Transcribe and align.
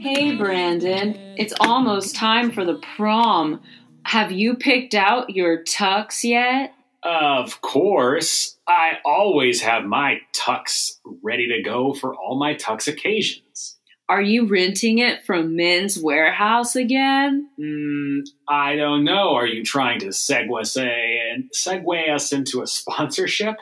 Hey 0.00 0.36
Brandon, 0.36 1.16
it's 1.36 1.54
almost 1.60 2.16
time 2.16 2.50
for 2.50 2.64
the 2.64 2.74
prom. 2.96 3.60
Have 4.04 4.32
you 4.32 4.56
picked 4.56 4.94
out 4.94 5.30
your 5.30 5.62
tux 5.62 6.24
yet? 6.24 6.74
Of 7.02 7.60
course, 7.60 8.56
I 8.66 8.98
always 9.04 9.60
have 9.62 9.84
my 9.84 10.20
tux 10.34 10.98
ready 11.22 11.48
to 11.48 11.62
go 11.62 11.92
for 11.94 12.14
all 12.14 12.38
my 12.38 12.54
tux 12.54 12.86
occasions. 12.86 13.76
Are 14.08 14.22
you 14.22 14.46
renting 14.46 14.98
it 14.98 15.24
from 15.24 15.56
Men's 15.56 15.96
Wearhouse 15.96 16.76
again? 16.76 17.48
Hmm, 17.58 18.20
I 18.48 18.76
don't 18.76 19.04
know. 19.04 19.34
Are 19.34 19.46
you 19.46 19.64
trying 19.64 20.00
to 20.00 20.08
segue 20.08 20.66
say 20.66 21.20
and 21.32 21.50
segue 21.50 22.14
us 22.14 22.32
into 22.32 22.62
a 22.62 22.66
sponsorship? 22.66 23.56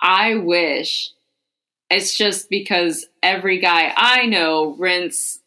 I 0.00 0.36
wish. 0.36 1.10
It's 1.90 2.16
just 2.16 2.48
because 2.48 3.06
every 3.22 3.60
guy 3.60 3.92
I 3.96 4.26
know 4.26 4.74
rents 4.78 5.40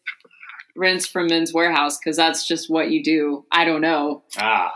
rents 0.76 1.08
from 1.08 1.28
Men's 1.28 1.52
Wearhouse 1.52 1.96
because 2.00 2.18
that's 2.18 2.48
just 2.48 2.70
what 2.70 2.92
you 2.92 3.04
do. 3.04 3.46
I 3.52 3.66
don't 3.66 3.82
know. 3.82 4.24
Ah, 4.38 4.74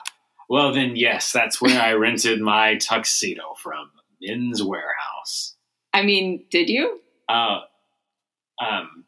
well 0.52 0.74
then, 0.74 0.98
yes, 0.98 1.32
that's 1.32 1.62
where 1.62 1.82
I 1.82 1.94
rented 1.94 2.42
my 2.42 2.76
tuxedo 2.76 3.54
from 3.64 3.90
Men's 4.22 4.62
Wearhouse. 4.62 5.54
I 5.94 6.02
mean, 6.02 6.44
did 6.52 6.68
you? 6.68 7.00
Uh, 7.30 7.62
um, 8.62 9.06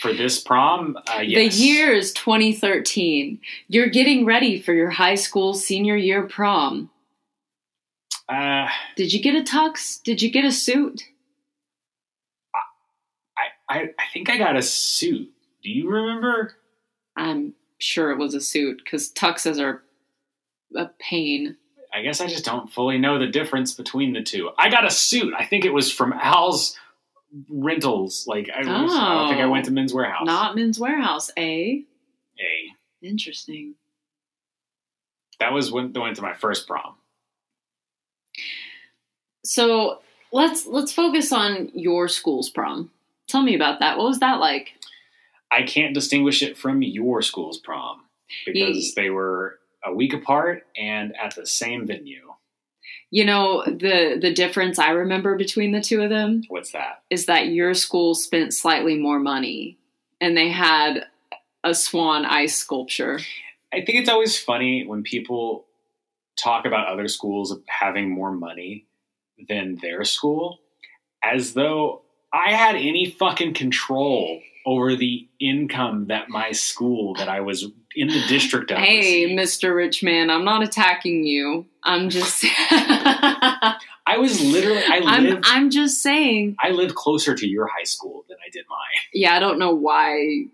for 0.00 0.12
this 0.12 0.42
prom, 0.42 0.98
uh, 1.06 1.20
yes. 1.20 1.56
The 1.56 1.62
year 1.62 1.92
is 1.92 2.12
2013. 2.14 3.38
You're 3.68 3.90
getting 3.90 4.26
ready 4.26 4.60
for 4.60 4.74
your 4.74 4.90
high 4.90 5.14
school 5.14 5.54
senior 5.54 5.94
year 5.94 6.26
prom. 6.26 6.90
Uh, 8.28 8.66
Did 8.96 9.12
you 9.12 9.22
get 9.22 9.36
a 9.36 9.44
tux? 9.44 10.02
Did 10.02 10.20
you 10.20 10.32
get 10.32 10.44
a 10.44 10.50
suit? 10.50 11.04
I, 12.52 13.72
I 13.72 13.78
I 14.00 14.04
think 14.12 14.30
I 14.30 14.36
got 14.36 14.56
a 14.56 14.62
suit. 14.62 15.30
Do 15.62 15.70
you 15.70 15.88
remember? 15.88 16.56
I'm 17.16 17.54
sure 17.78 18.10
it 18.10 18.18
was 18.18 18.34
a 18.34 18.40
suit 18.40 18.80
because 18.84 19.12
tuxes 19.12 19.60
are 19.60 19.82
a 20.76 20.90
pain. 20.98 21.56
I 21.94 22.02
guess 22.02 22.20
I 22.20 22.26
just 22.26 22.44
don't 22.44 22.70
fully 22.70 22.98
know 22.98 23.18
the 23.18 23.26
difference 23.26 23.72
between 23.74 24.12
the 24.12 24.22
two. 24.22 24.50
I 24.58 24.68
got 24.68 24.84
a 24.84 24.90
suit. 24.90 25.32
I 25.38 25.44
think 25.46 25.64
it 25.64 25.72
was 25.72 25.90
from 25.90 26.12
Al's 26.12 26.76
Rentals. 27.48 28.26
Like 28.26 28.50
I, 28.54 28.60
was, 28.60 28.92
I 28.92 29.14
don't 29.14 29.28
think 29.28 29.40
I 29.40 29.46
went 29.46 29.64
to 29.66 29.70
Men's 29.70 29.92
Wearhouse. 29.92 30.24
Not 30.24 30.56
Men's 30.56 30.78
Wearhouse, 30.78 31.30
eh? 31.36 31.80
Hey, 32.36 32.72
Interesting. 33.02 33.74
that 35.40 35.52
was 35.52 35.72
when 35.72 35.92
I 35.96 36.00
went 36.00 36.16
to 36.16 36.22
my 36.22 36.34
first 36.34 36.66
prom. 36.66 36.96
So 39.44 40.00
let's 40.32 40.66
let's 40.66 40.92
focus 40.92 41.32
on 41.32 41.70
your 41.72 42.08
school's 42.08 42.50
prom. 42.50 42.90
Tell 43.28 43.42
me 43.42 43.54
about 43.54 43.80
that. 43.80 43.96
What 43.96 44.08
was 44.08 44.18
that 44.20 44.38
like? 44.38 44.74
I 45.50 45.62
can't 45.62 45.94
distinguish 45.94 46.42
it 46.42 46.58
from 46.58 46.82
your 46.82 47.22
school's 47.22 47.58
prom 47.58 48.02
because 48.44 48.94
they 48.94 49.10
were 49.10 49.58
a 49.84 49.94
week 49.94 50.12
apart 50.12 50.66
and 50.76 51.14
at 51.16 51.34
the 51.36 51.46
same 51.46 51.86
venue. 51.86 52.32
You 53.10 53.24
know 53.24 53.62
the 53.64 54.18
the 54.20 54.34
difference 54.34 54.78
I 54.78 54.90
remember 54.90 55.36
between 55.36 55.72
the 55.72 55.80
two 55.80 56.02
of 56.02 56.10
them 56.10 56.42
What's 56.48 56.72
that? 56.72 57.02
is 57.08 57.26
that 57.26 57.48
your 57.48 57.72
school 57.74 58.14
spent 58.14 58.52
slightly 58.52 58.98
more 58.98 59.20
money 59.20 59.78
and 60.20 60.36
they 60.36 60.50
had 60.50 61.06
a 61.62 61.74
swan 61.74 62.24
ice 62.24 62.56
sculpture. 62.56 63.20
I 63.72 63.84
think 63.84 63.98
it's 64.00 64.08
always 64.08 64.38
funny 64.38 64.86
when 64.86 65.02
people 65.02 65.66
talk 66.36 66.66
about 66.66 66.88
other 66.88 67.08
schools 67.08 67.56
having 67.66 68.10
more 68.10 68.32
money 68.32 68.86
than 69.48 69.78
their 69.80 70.04
school 70.04 70.58
as 71.22 71.54
though 71.54 72.02
I 72.32 72.52
had 72.52 72.76
any 72.76 73.10
fucking 73.10 73.54
control 73.54 74.40
over 74.66 74.96
the 74.96 75.28
income 75.38 76.06
that 76.06 76.28
my 76.28 76.50
school 76.50 77.14
that 77.14 77.28
I 77.28 77.40
was 77.40 77.64
in 77.94 78.08
the 78.08 78.22
district 78.28 78.72
of. 78.72 78.78
Hey. 78.78 79.34
Mr. 79.34 79.74
Rich 79.74 80.02
Man, 80.02 80.28
I'm 80.28 80.44
not 80.44 80.62
attacking 80.62 81.24
you. 81.24 81.66
I'm 81.84 82.10
just 82.10 82.44
I 84.08 84.18
was 84.18 84.40
literally 84.44 84.82
I 84.82 85.00
I'm 85.04 85.40
I'm 85.44 85.70
just 85.70 86.02
saying. 86.02 86.56
I 86.60 86.70
lived 86.70 86.94
closer 86.94 87.34
to 87.34 87.46
your 87.46 87.68
high 87.68 87.84
school 87.84 88.24
than 88.28 88.38
I 88.44 88.50
did 88.50 88.66
mine. 88.68 88.78
Yeah, 89.14 89.34
I 89.34 89.38
don't 89.38 89.58
know 89.58 89.74
why. 89.74 90.46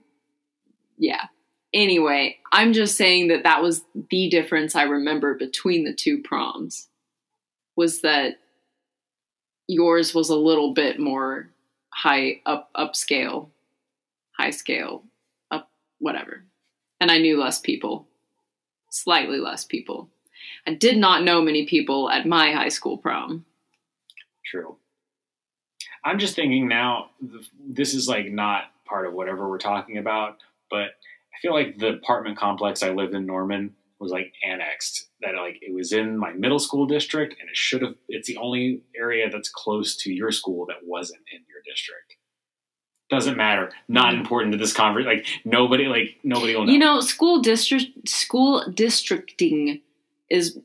Yeah. 0.98 1.26
Anyway, 1.74 2.36
I'm 2.52 2.74
just 2.74 2.98
saying 2.98 3.28
that 3.28 3.44
that 3.44 3.62
was 3.62 3.82
the 4.10 4.28
difference 4.28 4.76
I 4.76 4.82
remember 4.82 5.34
between 5.34 5.84
the 5.84 5.94
two 5.94 6.20
proms 6.22 6.88
was 7.76 8.02
that 8.02 8.34
yours 9.68 10.14
was 10.14 10.28
a 10.28 10.36
little 10.36 10.74
bit 10.74 11.00
more 11.00 11.48
high 11.92 12.40
up 12.44 12.70
upscale, 12.76 13.48
high 14.42 14.50
scale, 14.50 15.04
up 15.50 15.70
whatever. 15.98 16.44
And 17.00 17.10
I 17.10 17.18
knew 17.18 17.40
less 17.40 17.60
people. 17.60 18.08
Slightly 18.90 19.38
less 19.38 19.64
people. 19.64 20.08
I 20.66 20.74
did 20.74 20.98
not 20.98 21.22
know 21.22 21.40
many 21.40 21.66
people 21.66 22.10
at 22.10 22.26
my 22.26 22.52
high 22.52 22.68
school 22.68 22.98
prom. 22.98 23.44
True. 24.44 24.76
I'm 26.04 26.18
just 26.18 26.34
thinking 26.34 26.66
now, 26.66 27.10
this 27.64 27.94
is 27.94 28.08
like 28.08 28.26
not 28.32 28.64
part 28.84 29.06
of 29.06 29.14
whatever 29.14 29.48
we're 29.48 29.58
talking 29.58 29.98
about, 29.98 30.38
but 30.68 30.90
I 31.32 31.38
feel 31.40 31.54
like 31.54 31.78
the 31.78 31.90
apartment 31.90 32.36
complex 32.36 32.82
I 32.82 32.90
lived 32.90 33.14
in 33.14 33.24
Norman 33.24 33.74
was 34.00 34.10
like 34.10 34.34
annexed. 34.44 35.06
That 35.20 35.36
like 35.36 35.58
it 35.62 35.72
was 35.72 35.92
in 35.92 36.18
my 36.18 36.32
middle 36.32 36.58
school 36.58 36.86
district, 36.86 37.36
and 37.40 37.48
it 37.48 37.56
should 37.56 37.82
have. 37.82 37.94
It's 38.08 38.26
the 38.26 38.36
only 38.38 38.82
area 38.96 39.30
that's 39.30 39.48
close 39.48 39.96
to 39.98 40.12
your 40.12 40.32
school 40.32 40.66
that 40.66 40.78
wasn't 40.82 41.22
in 41.32 41.42
your 41.48 41.62
district. 41.64 42.16
Doesn't 43.12 43.36
matter. 43.36 43.70
Not 43.88 44.14
important 44.14 44.52
to 44.52 44.58
this 44.58 44.72
conversation. 44.72 45.18
Like 45.18 45.26
nobody. 45.44 45.84
Like 45.84 46.16
nobody 46.24 46.56
will 46.56 46.64
know. 46.64 46.72
You 46.72 46.78
know, 46.78 47.00
school 47.00 47.42
district 47.42 48.08
school 48.08 48.64
districting 48.72 49.82
is 50.30 50.58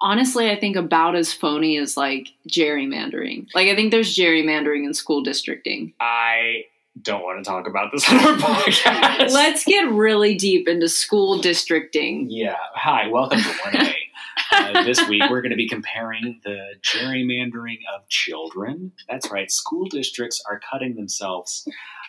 honestly 0.00 0.50
I 0.50 0.58
think 0.58 0.74
about 0.74 1.14
as 1.14 1.32
phony 1.32 1.78
as 1.78 1.96
like 1.96 2.30
gerrymandering. 2.48 3.46
Like 3.54 3.68
I 3.68 3.76
think 3.76 3.92
there's 3.92 4.16
gerrymandering 4.16 4.84
in 4.84 4.92
school 4.92 5.22
districting. 5.22 5.92
I 6.00 6.64
don't 7.00 7.22
want 7.22 7.44
to 7.44 7.48
talk 7.48 7.68
about 7.68 7.92
this 7.92 8.08
on 8.10 8.16
our 8.16 8.36
podcast. 8.38 9.30
Let's 9.30 9.64
get 9.64 9.88
really 9.88 10.34
deep 10.34 10.66
into 10.66 10.88
school 10.88 11.38
districting. 11.38 12.28
Yeah. 12.28 12.56
Hi, 12.74 13.06
welcome 13.06 13.38
to 13.38 13.44
1A. 13.48 13.94
Uh, 14.52 14.84
this 14.84 15.06
week 15.08 15.22
we're 15.30 15.40
going 15.40 15.50
to 15.50 15.56
be 15.56 15.68
comparing 15.68 16.40
the 16.44 16.74
gerrymandering 16.82 17.78
of 17.94 18.08
children. 18.08 18.92
That's 19.08 19.30
right, 19.30 19.50
school 19.50 19.86
districts 19.88 20.42
are 20.48 20.60
cutting 20.70 20.94
themselves. 20.94 21.66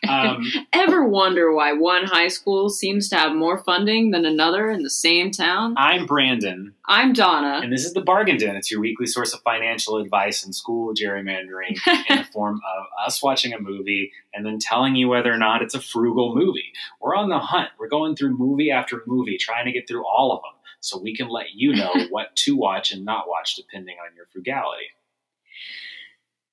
Um, 0.07 0.43
Ever 0.73 1.07
wonder 1.07 1.53
why 1.53 1.73
one 1.73 2.05
high 2.05 2.27
school 2.27 2.69
seems 2.69 3.09
to 3.09 3.15
have 3.15 3.33
more 3.35 3.57
funding 3.63 4.11
than 4.11 4.25
another 4.25 4.69
in 4.69 4.83
the 4.83 4.89
same 4.89 5.31
town? 5.31 5.75
I'm 5.77 6.05
Brandon, 6.05 6.73
I'm 6.85 7.13
Donna. 7.13 7.61
and 7.63 7.71
this 7.71 7.85
is 7.85 7.93
the 7.93 8.01
Bargain 8.01 8.37
Den. 8.37 8.55
It's 8.55 8.69
your 8.69 8.79
weekly 8.81 9.07
source 9.07 9.33
of 9.33 9.41
financial 9.41 9.97
advice 9.97 10.43
and 10.43 10.53
school 10.53 10.93
gerrymandering 10.93 11.77
in 12.09 12.17
the 12.17 12.27
form 12.31 12.61
of 12.77 12.85
us 13.05 13.23
watching 13.23 13.53
a 13.53 13.59
movie 13.59 14.11
and 14.33 14.45
then 14.45 14.59
telling 14.59 14.95
you 14.95 15.07
whether 15.07 15.31
or 15.33 15.37
not 15.37 15.61
it's 15.61 15.75
a 15.75 15.81
frugal 15.81 16.35
movie. 16.35 16.73
We're 16.99 17.15
on 17.15 17.29
the 17.29 17.39
hunt. 17.39 17.69
We're 17.79 17.89
going 17.89 18.15
through 18.15 18.37
movie 18.37 18.71
after 18.71 19.01
movie, 19.07 19.37
trying 19.37 19.65
to 19.65 19.71
get 19.71 19.87
through 19.87 20.05
all 20.05 20.31
of 20.31 20.41
them 20.43 20.51
so 20.85 20.99
we 20.99 21.15
can 21.15 21.27
let 21.29 21.47
you 21.53 21.75
know 21.75 21.91
what 22.09 22.35
to 22.37 22.55
watch 22.55 22.91
and 22.91 23.03
not 23.03 23.27
watch 23.27 23.55
depending 23.55 23.95
on 24.07 24.15
your 24.15 24.25
frugality. 24.27 24.85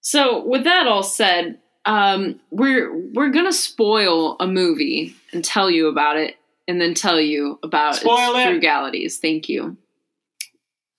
So, 0.00 0.44
with 0.44 0.64
that 0.64 0.86
all 0.86 1.02
said, 1.02 1.60
um, 1.84 2.40
we're 2.50 2.92
we're 3.12 3.30
gonna 3.30 3.52
spoil 3.52 4.36
a 4.40 4.46
movie 4.46 5.14
and 5.32 5.44
tell 5.44 5.70
you 5.70 5.86
about 5.88 6.16
it, 6.16 6.36
and 6.66 6.80
then 6.80 6.94
tell 6.94 7.20
you 7.20 7.58
about 7.62 7.96
Spoil 7.96 8.34
its 8.36 8.38
it. 8.38 8.62
frugalities. 8.62 9.16
Thank 9.18 9.48
you. 9.48 9.76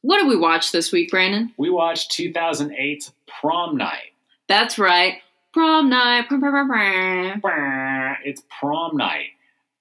What 0.01 0.19
did 0.19 0.27
we 0.27 0.35
watch 0.35 0.71
this 0.71 0.91
week, 0.91 1.09
Brandon? 1.11 1.53
We 1.57 1.69
watched 1.69 2.11
2008's 2.11 3.13
Prom 3.27 3.77
Night. 3.77 4.11
That's 4.49 4.77
right, 4.77 5.15
prom 5.53 5.89
night. 5.89 6.27
Prom, 6.27 6.41
prom, 6.41 6.67
prom, 6.69 7.41
prom. 7.41 8.15
It's 8.25 8.43
prom 8.59 8.97
night. 8.97 9.27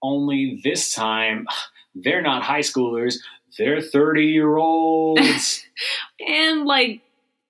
Only 0.03 0.61
this 0.65 0.95
time, 0.95 1.47
they're 1.95 2.23
not 2.23 2.43
high 2.43 2.61
schoolers, 2.61 3.17
they're 3.59 3.81
30 3.81 4.25
year 4.27 4.57
olds. 4.57 5.65
And 6.29 6.65
like 6.67 7.01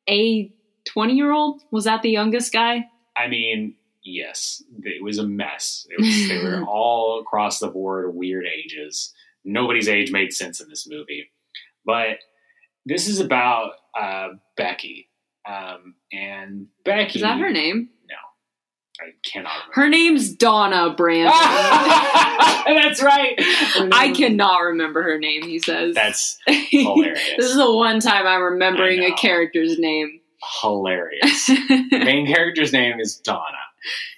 a 0.09 0.50
twenty-year-old 0.87 1.62
was 1.71 1.85
that 1.85 2.00
the 2.03 2.11
youngest 2.11 2.53
guy? 2.53 2.87
I 3.17 3.29
mean, 3.29 3.75
yes, 4.03 4.62
it 4.83 5.03
was 5.03 5.19
a 5.19 5.27
mess. 5.27 5.87
It 5.91 6.00
was, 6.00 6.29
they 6.29 6.43
were 6.43 6.65
all 6.69 7.21
across 7.21 7.59
the 7.59 7.69
board 7.69 8.15
weird 8.15 8.47
ages. 8.47 9.12
Nobody's 9.44 9.89
age 9.89 10.11
made 10.11 10.33
sense 10.33 10.61
in 10.61 10.69
this 10.71 10.88
movie. 10.88 11.31
But 11.85 12.19
this 12.87 13.09
is 13.09 13.21
about 13.21 13.73
uh, 14.00 14.29
Becky, 14.56 15.11
um, 15.47 15.95
and 16.12 16.69
Becky. 16.85 17.19
Is 17.19 17.23
that 17.23 17.38
her 17.38 17.50
name? 17.50 17.91
I 19.02 19.12
cannot. 19.25 19.52
Remember. 19.52 19.72
Her 19.75 19.88
name's 19.88 20.34
Donna 20.34 20.94
Brandon. 20.96 21.32
That's 22.82 23.02
right. 23.02 23.34
I 23.93 24.12
cannot 24.16 24.58
remember 24.58 25.02
her 25.02 25.19
name, 25.19 25.43
he 25.43 25.58
says. 25.58 25.94
That's 25.94 26.38
hilarious. 26.46 27.20
this 27.37 27.50
is 27.50 27.56
the 27.56 27.72
one 27.75 28.00
time 28.00 28.26
I'm 28.26 28.43
remembering 28.43 29.02
a 29.02 29.12
character's 29.14 29.78
name. 29.78 30.20
hilarious. 30.60 31.46
The 31.46 31.88
main 32.04 32.26
character's 32.26 32.72
name 32.72 33.00
is 33.00 33.16
Donna. 33.16 33.43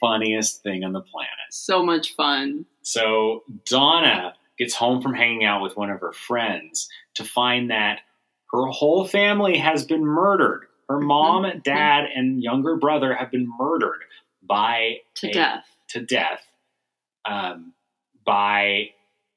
Funniest 0.00 0.62
thing 0.62 0.84
on 0.84 0.92
the 0.92 1.00
planet. 1.00 1.30
so 1.50 1.82
much 1.82 2.14
fun. 2.14 2.66
So 2.82 3.44
Donna 3.66 4.34
gets 4.58 4.74
home 4.74 5.00
from 5.00 5.14
hanging 5.14 5.44
out 5.44 5.62
with 5.62 5.76
one 5.76 5.90
of 5.90 6.00
her 6.00 6.12
friends 6.12 6.88
to 7.14 7.24
find 7.24 7.70
that 7.70 8.00
her 8.52 8.66
whole 8.66 9.06
family 9.06 9.56
has 9.56 9.84
been 9.84 10.04
murdered. 10.04 10.66
Her 10.88 11.00
mom, 11.00 11.44
Mhm. 11.44 11.62
dad, 11.62 12.04
and 12.14 12.42
younger 12.42 12.76
brother 12.76 13.14
have 13.14 13.30
been 13.30 13.48
murdered 13.58 14.02
by 14.46 14.98
To 15.16 15.28
a- 15.28 15.32
death. 15.32 15.64
to 15.90 16.00
death 16.00 16.46
um, 17.24 17.72
by 18.24 18.90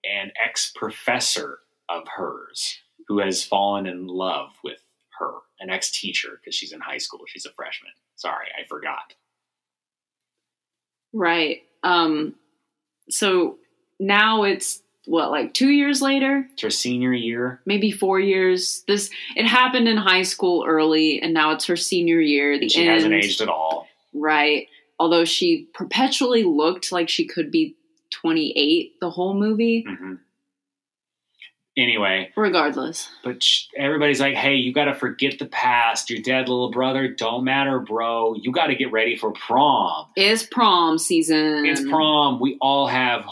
an 0.04 0.31
ex 0.44 0.71
professor 0.75 1.59
of 1.89 2.07
hers 2.07 2.80
who 3.07 3.19
has 3.19 3.44
fallen 3.44 3.86
in 3.88 4.07
love 4.07 4.51
with 4.63 4.80
her, 5.19 5.31
an 5.59 5.69
ex 5.69 5.89
teacher 5.92 6.39
because 6.39 6.56
she's 6.56 6.71
in 6.74 6.80
high 6.81 6.98
school. 6.98 7.21
She's 7.27 7.45
a 7.45 7.51
freshman. 7.51 7.92
Sorry, 8.15 8.48
I 8.59 8.65
forgot. 8.68 9.13
Right. 11.13 11.63
Um 11.83 12.36
so 13.09 13.57
now 14.00 14.44
it's 14.44 14.81
what 15.06 15.31
like 15.31 15.54
2 15.54 15.69
years 15.69 16.01
later, 16.01 16.45
It's 16.51 16.62
her 16.63 16.69
senior 16.69 17.13
year. 17.13 17.62
maybe 17.65 17.92
4 17.92 18.19
years. 18.19 18.83
This 18.88 19.09
it 19.36 19.45
happened 19.45 19.88
in 19.88 19.95
high 19.98 20.24
school 20.24 20.65
early 20.68 21.21
and 21.21 21.33
now 21.33 21.51
it's 21.51 21.65
her 21.65 21.77
senior 21.77 22.19
year, 22.19 22.59
the 22.59 22.68
She 22.69 22.81
end. 22.81 22.89
hasn't 22.89 23.13
aged 23.13 23.39
at 23.42 23.48
all. 23.50 23.88
Right. 24.13 24.68
Although 24.99 25.25
she 25.25 25.67
perpetually 25.73 26.44
looked 26.44 26.91
like 26.91 27.07
she 27.09 27.25
could 27.27 27.51
be 27.51 27.75
28 28.11 28.99
the 28.99 29.09
whole 29.09 29.33
movie. 29.33 29.85
hmm 29.88 30.15
Anyway, 31.77 32.31
Regardless. 32.35 33.07
but 33.23 33.44
sh- 33.44 33.65
everybody's 33.77 34.19
like, 34.19 34.33
hey, 34.33 34.55
you 34.55 34.73
got 34.73 34.85
to 34.85 34.95
forget 34.95 35.38
the 35.38 35.45
past. 35.45 36.09
Your 36.09 36.23
dead 36.23 36.49
little 36.49 36.71
brother 36.71 37.07
don't 37.07 37.44
matter, 37.44 37.79
bro. 37.79 38.33
You 38.41 38.51
got 38.51 38.67
to 38.67 38.75
get 38.75 38.91
ready 38.91 39.15
for 39.15 39.31
prom. 39.31 40.07
It's 40.15 40.41
prom 40.41 40.97
season. 40.97 41.67
It's 41.67 41.88
prom. 41.88 42.39
We 42.39 42.57
all 42.61 42.88
have 42.88 43.29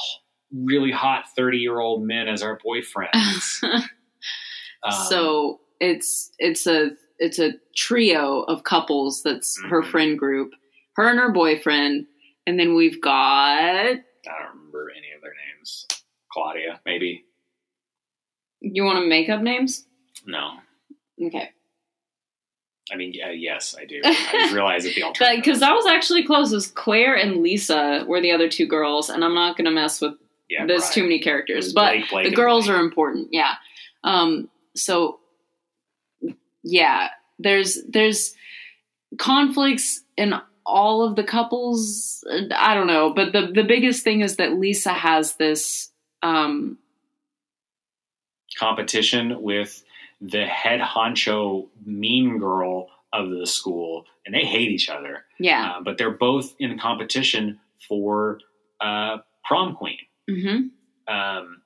really 0.53 0.91
hot 0.91 1.23
30 1.35 1.57
year 1.57 1.79
old 1.79 2.03
men 2.03 2.27
as 2.27 2.43
our 2.43 2.59
boyfriends. 2.59 3.63
Um, 4.83 4.91
so 5.09 5.61
it's 5.79 6.31
it's 6.37 6.67
a 6.67 6.91
it's 7.17 7.39
a 7.39 7.53
trio 7.75 8.41
of 8.43 8.63
couples 8.65 9.23
that's 9.23 9.59
her 9.63 9.81
Mhm. 9.81 9.89
friend 9.89 10.19
group 10.19 10.51
her 10.95 11.09
and 11.09 11.19
her 11.19 11.31
boyfriend 11.31 12.05
and 12.47 12.59
then 12.59 12.75
we've 12.75 13.01
got 13.01 13.13
I 13.13 13.93
don't 13.93 14.55
remember 14.55 14.89
any 14.91 15.11
of 15.15 15.21
their 15.21 15.33
names. 15.57 15.87
Claudia, 16.31 16.79
maybe? 16.85 17.25
you 18.61 18.83
want 18.83 18.97
to 19.03 19.07
make 19.07 19.29
up 19.29 19.41
names 19.41 19.85
No. 20.25 20.53
okay 21.23 21.51
I 22.91 22.97
mean, 22.97 23.13
yeah, 23.15 23.31
yes, 23.31 23.75
I 23.79 23.85
do. 23.85 23.99
I 24.05 24.13
just 24.31 24.53
realized 24.53 24.85
that 24.85 24.93
the 24.93 25.01
alternative. 25.07 25.43
because 25.43 25.59
that 25.59 25.73
was 25.73 25.87
actually 25.87 26.23
close 26.23 26.51
it 26.51 26.55
was 26.55 26.67
claire 26.67 27.15
and 27.15 27.37
lisa 27.41 28.03
were 28.07 28.21
the 28.21 28.31
other 28.31 28.47
two 28.47 28.67
girls 28.67 29.09
and 29.09 29.23
i'm 29.23 29.33
not 29.33 29.57
going 29.57 29.65
to 29.65 29.71
mess 29.71 30.01
with 30.01 30.13
yeah, 30.49 30.65
there's 30.67 30.83
right. 30.83 30.91
too 30.93 31.01
many 31.03 31.19
characters 31.19 31.73
but 31.73 31.93
Blake, 31.93 32.09
Blake, 32.11 32.29
the 32.29 32.35
girls 32.35 32.65
Blake. 32.67 32.77
are 32.77 32.81
important 32.81 33.29
yeah 33.31 33.53
um 34.03 34.47
so 34.75 35.19
yeah 36.63 37.09
there's 37.39 37.79
there's 37.89 38.35
conflicts 39.17 40.01
in 40.17 40.33
all 40.65 41.03
of 41.03 41.15
the 41.15 41.23
couples 41.23 42.23
i 42.55 42.73
don't 42.73 42.87
know 42.87 43.13
but 43.13 43.31
the 43.33 43.51
the 43.53 43.63
biggest 43.63 44.03
thing 44.03 44.21
is 44.21 44.37
that 44.37 44.53
lisa 44.53 44.91
has 44.93 45.35
this 45.35 45.91
um 46.23 46.77
competition 48.57 49.41
with 49.41 49.83
the 50.21 50.45
head 50.45 50.79
honcho 50.79 51.67
mean 51.85 52.37
girl 52.39 52.87
of 53.13 53.29
the 53.29 53.47
school, 53.47 54.05
and 54.25 54.35
they 54.35 54.43
hate 54.43 54.69
each 54.69 54.89
other. 54.89 55.23
yeah 55.39 55.75
Uh, 55.77 55.81
but 55.81 55.97
they're 55.97 56.11
both 56.11 56.53
in 56.59 56.77
competition 56.77 57.59
for 57.87 58.39
uh, 58.81 59.17
prom 59.43 59.75
queen. 59.75 59.97
hmm 60.29 60.67
Um, 61.07 61.61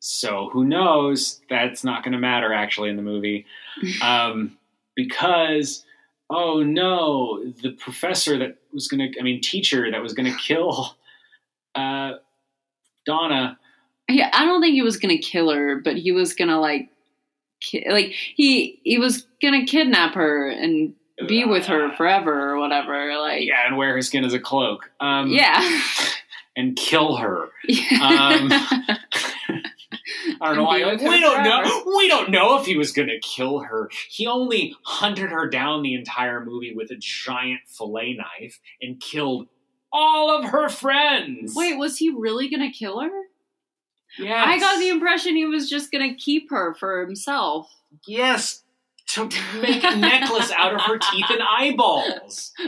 so 0.00 0.48
who 0.52 0.64
knows? 0.64 1.40
That's 1.50 1.82
not 1.84 2.02
going 2.04 2.12
to 2.12 2.18
matter 2.18 2.52
actually 2.52 2.90
in 2.90 2.96
the 2.96 3.02
movie, 3.02 3.46
um, 4.02 4.56
because 4.94 5.84
oh 6.30 6.62
no, 6.62 7.42
the 7.62 7.70
professor 7.72 8.38
that 8.38 8.56
was 8.72 8.86
going 8.88 9.12
to, 9.12 9.18
I 9.18 9.22
mean, 9.22 9.40
teacher 9.40 9.90
that 9.90 10.02
was 10.02 10.12
going 10.12 10.30
to 10.30 10.38
kill 10.38 10.96
uh, 11.74 12.12
Donna. 13.06 13.58
yeah 14.08 14.30
i 14.32 14.44
don't 14.44 14.60
think 14.60 14.74
he 14.74 14.82
was 14.82 14.96
gonna 14.98 15.18
kill 15.18 15.50
her 15.50 15.76
but 15.80 15.96
he 15.96 16.12
was 16.12 16.34
gonna 16.34 16.58
like 16.60 16.88
ki- 17.60 17.86
like 17.90 18.12
he 18.34 18.80
he 18.84 18.98
was 18.98 19.26
gonna 19.40 19.64
kidnap 19.64 20.14
her 20.14 20.48
and 20.48 20.94
be 21.26 21.44
with 21.44 21.66
her 21.66 21.86
Uh, 21.86 21.96
forever 21.96 22.50
or 22.50 22.58
whatever 22.58 23.16
like 23.18 23.44
yeah, 23.44 23.66
and 23.66 23.76
wear 23.76 23.94
her 23.94 24.02
skin 24.02 24.24
as 24.24 24.34
a 24.34 24.40
cloak. 24.40 24.90
Um, 25.00 25.28
yeah 25.30 25.80
and 26.56 26.76
kill 26.76 27.16
her. 27.16 27.48
Yeah. 27.68 28.00
Um, 28.02 28.98
I 30.40 30.46
don't 30.48 30.56
know 30.56 30.64
why. 30.64 30.78
Be 30.78 30.84
with 30.84 31.00
her 31.02 31.08
We 31.08 31.20
don't 31.20 31.42
forever. 31.44 31.64
know. 31.68 31.84
We 31.96 32.08
don't 32.08 32.30
know 32.30 32.58
if 32.60 32.66
he 32.66 32.76
was 32.76 32.92
going 32.92 33.08
to 33.08 33.18
kill 33.20 33.60
her. 33.60 33.90
He 34.08 34.26
only 34.26 34.74
hunted 34.82 35.30
her 35.30 35.48
down 35.48 35.82
the 35.82 35.94
entire 35.94 36.44
movie 36.44 36.74
with 36.74 36.90
a 36.90 36.96
giant 36.96 37.60
fillet 37.66 38.14
knife 38.14 38.60
and 38.82 39.00
killed 39.00 39.48
all 39.92 40.30
of 40.36 40.44
her 40.50 40.68
friends. 40.68 41.54
Wait, 41.54 41.78
was 41.78 41.96
he 41.98 42.10
really 42.10 42.50
gonna 42.50 42.70
kill 42.70 43.00
her? 43.00 43.22
yes. 44.18 44.44
I 44.46 44.58
got 44.58 44.78
the 44.78 44.88
impression 44.90 45.34
he 45.34 45.46
was 45.46 45.68
just 45.70 45.90
gonna 45.90 46.14
keep 46.14 46.50
her 46.50 46.74
for 46.74 47.00
himself. 47.00 47.70
yes 48.06 48.64
to 49.08 49.24
make 49.60 49.82
a 49.82 49.96
necklace 49.96 50.52
out 50.56 50.74
of 50.74 50.80
her 50.82 50.98
teeth 50.98 51.26
and 51.30 51.40
eyeballs. 51.42 52.52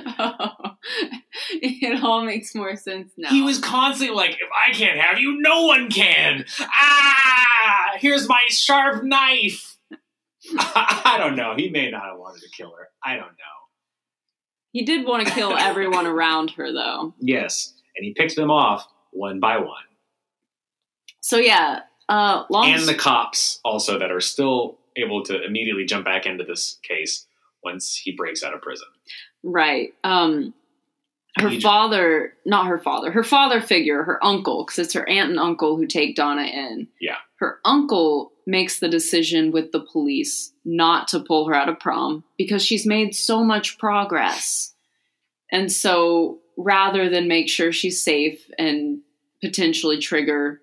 it 1.50 2.02
all 2.02 2.24
makes 2.24 2.54
more 2.54 2.76
sense 2.76 3.12
now. 3.16 3.28
He 3.28 3.42
was 3.42 3.58
constantly 3.58 4.14
like, 4.14 4.32
"If 4.32 4.48
I 4.66 4.72
can't 4.72 4.98
have 4.98 5.18
you, 5.18 5.40
no 5.40 5.66
one 5.66 5.90
can." 5.90 6.46
Ah, 6.60 7.90
here's 7.98 8.28
my 8.28 8.42
sharp 8.48 9.04
knife. 9.04 9.76
I 10.58 11.16
don't 11.18 11.36
know. 11.36 11.54
He 11.56 11.68
may 11.68 11.90
not 11.90 12.04
have 12.04 12.18
wanted 12.18 12.42
to 12.42 12.50
kill 12.50 12.72
her. 12.76 12.88
I 13.04 13.16
don't 13.16 13.26
know. 13.26 13.60
He 14.72 14.84
did 14.84 15.06
want 15.06 15.26
to 15.26 15.32
kill 15.34 15.52
everyone 15.56 16.06
around 16.06 16.52
her 16.52 16.72
though. 16.72 17.14
Yes, 17.20 17.74
and 17.96 18.04
he 18.04 18.14
picked 18.14 18.36
them 18.36 18.50
off 18.50 18.86
one 19.10 19.40
by 19.40 19.58
one, 19.58 19.84
So 21.20 21.36
yeah, 21.36 21.80
uh, 22.08 22.44
long 22.48 22.70
and 22.70 22.88
the 22.88 22.94
cops 22.94 23.60
also 23.64 23.98
that 23.98 24.10
are 24.10 24.20
still 24.20 24.79
able 25.02 25.22
to 25.24 25.42
immediately 25.42 25.84
jump 25.84 26.04
back 26.04 26.26
into 26.26 26.44
this 26.44 26.78
case 26.82 27.26
once 27.62 27.94
he 27.94 28.12
breaks 28.12 28.42
out 28.42 28.54
of 28.54 28.62
prison. 28.62 28.88
right. 29.42 29.92
Um, 30.04 30.54
her 31.36 31.60
father, 31.60 32.34
not 32.44 32.66
her 32.66 32.78
father, 32.78 33.12
her 33.12 33.22
father 33.22 33.60
figure, 33.60 34.02
her 34.02 34.22
uncle, 34.24 34.64
because 34.64 34.78
it's 34.78 34.94
her 34.94 35.08
aunt 35.08 35.30
and 35.30 35.38
uncle 35.38 35.76
who 35.76 35.86
take 35.86 36.16
Donna 36.16 36.42
in. 36.42 36.88
Yeah. 37.00 37.16
Her 37.36 37.60
uncle 37.64 38.32
makes 38.46 38.80
the 38.80 38.88
decision 38.88 39.52
with 39.52 39.70
the 39.70 39.80
police 39.80 40.52
not 40.64 41.08
to 41.08 41.20
pull 41.20 41.46
her 41.46 41.54
out 41.54 41.68
of 41.68 41.78
prom 41.78 42.24
because 42.36 42.64
she's 42.64 42.84
made 42.84 43.14
so 43.14 43.44
much 43.44 43.78
progress. 43.78 44.74
And 45.52 45.70
so 45.70 46.38
rather 46.56 47.08
than 47.08 47.28
make 47.28 47.48
sure 47.48 47.72
she's 47.72 48.02
safe 48.02 48.50
and 48.58 49.00
potentially 49.40 49.98
trigger 49.98 50.60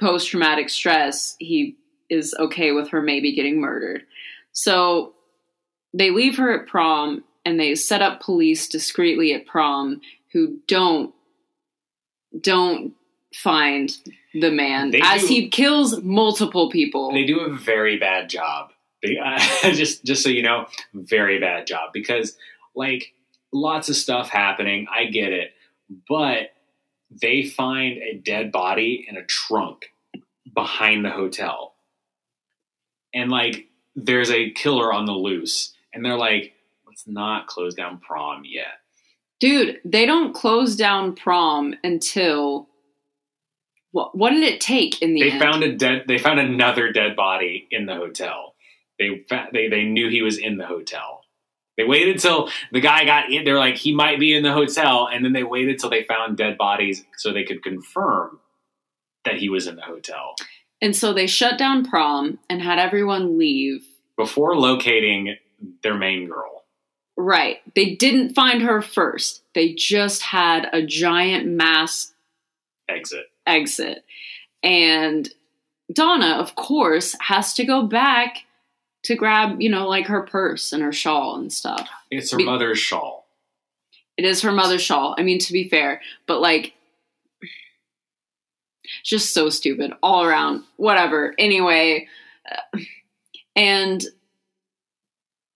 post 0.00 0.28
traumatic 0.28 0.70
stress, 0.70 1.36
he 1.38 1.76
is 2.10 2.34
okay 2.38 2.72
with 2.72 2.88
her 2.90 3.02
maybe 3.02 3.34
getting 3.34 3.60
murdered. 3.60 4.02
So 4.52 5.14
they 5.94 6.10
leave 6.10 6.36
her 6.36 6.52
at 6.52 6.66
prom 6.66 7.24
and 7.44 7.58
they 7.58 7.74
set 7.74 8.02
up 8.02 8.20
police 8.20 8.68
discreetly 8.68 9.32
at 9.34 9.46
prom 9.46 10.00
who 10.32 10.58
don't 10.66 11.14
don't 12.40 12.92
find 13.34 13.96
the 14.34 14.50
man 14.50 14.90
They 14.90 15.00
as 15.02 15.22
do- 15.22 15.28
he 15.28 15.48
kills 15.48 16.00
multiple 16.02 16.70
people. 16.70 17.12
They 17.12 17.24
do 17.24 17.40
a 17.40 17.54
very 17.54 17.98
bad 17.98 18.28
job. 18.28 18.70
Uh, 19.22 19.38
just 19.70 20.04
just 20.04 20.24
so 20.24 20.28
you 20.28 20.42
know, 20.42 20.66
very 20.92 21.38
bad 21.38 21.68
job 21.68 21.90
because 21.92 22.36
like 22.74 23.12
lots 23.52 23.88
of 23.88 23.94
stuff 23.94 24.28
happening. 24.28 24.88
I 24.92 25.04
get 25.04 25.32
it, 25.32 25.52
but 26.08 26.50
they 27.10 27.44
find 27.44 27.98
a 27.98 28.14
dead 28.16 28.50
body 28.50 29.06
in 29.08 29.16
a 29.16 29.24
trunk 29.24 29.92
behind 30.52 31.04
the 31.04 31.10
hotel, 31.10 31.74
and 33.14 33.30
like 33.30 33.68
there's 33.96 34.30
a 34.30 34.50
killer 34.50 34.92
on 34.92 35.06
the 35.06 35.12
loose, 35.12 35.72
and 35.92 36.04
they're 36.04 36.16
like, 36.16 36.54
let's 36.86 37.06
not 37.06 37.46
close 37.46 37.74
down 37.74 37.98
prom 37.98 38.42
yet. 38.44 38.78
Dude, 39.40 39.80
they 39.84 40.04
don't 40.06 40.34
close 40.34 40.76
down 40.76 41.14
prom 41.14 41.74
until 41.84 42.68
what, 43.92 44.16
what 44.16 44.30
did 44.30 44.42
it 44.42 44.60
take 44.60 45.00
in 45.00 45.14
the 45.14 45.22
They 45.22 45.30
end? 45.30 45.40
found 45.40 45.62
a 45.62 45.74
dead. 45.76 46.04
They 46.06 46.18
found 46.18 46.40
another 46.40 46.92
dead 46.92 47.16
body 47.16 47.66
in 47.70 47.86
the 47.86 47.94
hotel. 47.94 48.54
They 48.98 49.24
they 49.52 49.68
they 49.68 49.84
knew 49.84 50.08
he 50.08 50.22
was 50.22 50.38
in 50.38 50.56
the 50.58 50.66
hotel. 50.66 51.22
They 51.76 51.84
waited 51.84 52.18
till 52.18 52.50
the 52.72 52.80
guy 52.80 53.04
got 53.04 53.30
in. 53.30 53.44
They're 53.44 53.58
like 53.58 53.76
he 53.76 53.94
might 53.94 54.18
be 54.18 54.34
in 54.34 54.42
the 54.42 54.52
hotel, 54.52 55.08
and 55.10 55.24
then 55.24 55.32
they 55.32 55.44
waited 55.44 55.78
till 55.78 55.90
they 55.90 56.02
found 56.02 56.36
dead 56.36 56.58
bodies 56.58 57.04
so 57.16 57.32
they 57.32 57.44
could 57.44 57.62
confirm 57.62 58.40
that 59.24 59.36
he 59.36 59.48
was 59.48 59.66
in 59.66 59.76
the 59.76 59.82
hotel 59.82 60.34
and 60.80 60.94
so 60.94 61.12
they 61.12 61.26
shut 61.26 61.58
down 61.58 61.84
prom 61.84 62.38
and 62.48 62.62
had 62.62 62.78
everyone 62.78 63.38
leave. 63.38 63.86
before 64.16 64.56
locating 64.56 65.36
their 65.82 65.96
main 65.96 66.28
girl. 66.28 66.64
Right. 67.16 67.58
They 67.74 67.94
didn't 67.96 68.34
find 68.34 68.62
her 68.62 68.80
first. 68.80 69.42
They 69.54 69.74
just 69.74 70.22
had 70.22 70.68
a 70.72 70.84
giant 70.86 71.46
mass 71.48 72.12
Exit. 72.88 73.26
exit. 73.46 74.04
And 74.62 75.28
Donna, 75.92 76.36
of 76.38 76.54
course, 76.54 77.16
has 77.20 77.54
to 77.54 77.64
go 77.64 77.82
back 77.86 78.44
to 79.04 79.14
grab, 79.16 79.60
you 79.60 79.68
know, 79.68 79.88
like 79.88 80.06
her 80.06 80.22
purse 80.22 80.72
and 80.72 80.82
her 80.82 80.92
shawl 80.92 81.36
and 81.36 81.52
stuff. 81.52 81.88
It's 82.10 82.30
her 82.30 82.38
Be- 82.38 82.44
mother's 82.44 82.78
shawl. 82.78 83.26
It 84.16 84.24
is 84.24 84.42
her 84.42 84.52
mother's 84.52 84.82
shawl. 84.82 85.14
I 85.16 85.22
mean, 85.22 85.38
to 85.40 85.52
be 85.52 85.68
fair, 85.68 86.00
but 86.26 86.40
like, 86.40 86.72
just 89.04 89.34
so 89.34 89.48
stupid 89.48 89.92
all 90.02 90.24
around. 90.24 90.64
Whatever. 90.76 91.34
Anyway, 91.38 92.08
uh, 92.50 92.78
and 93.56 94.04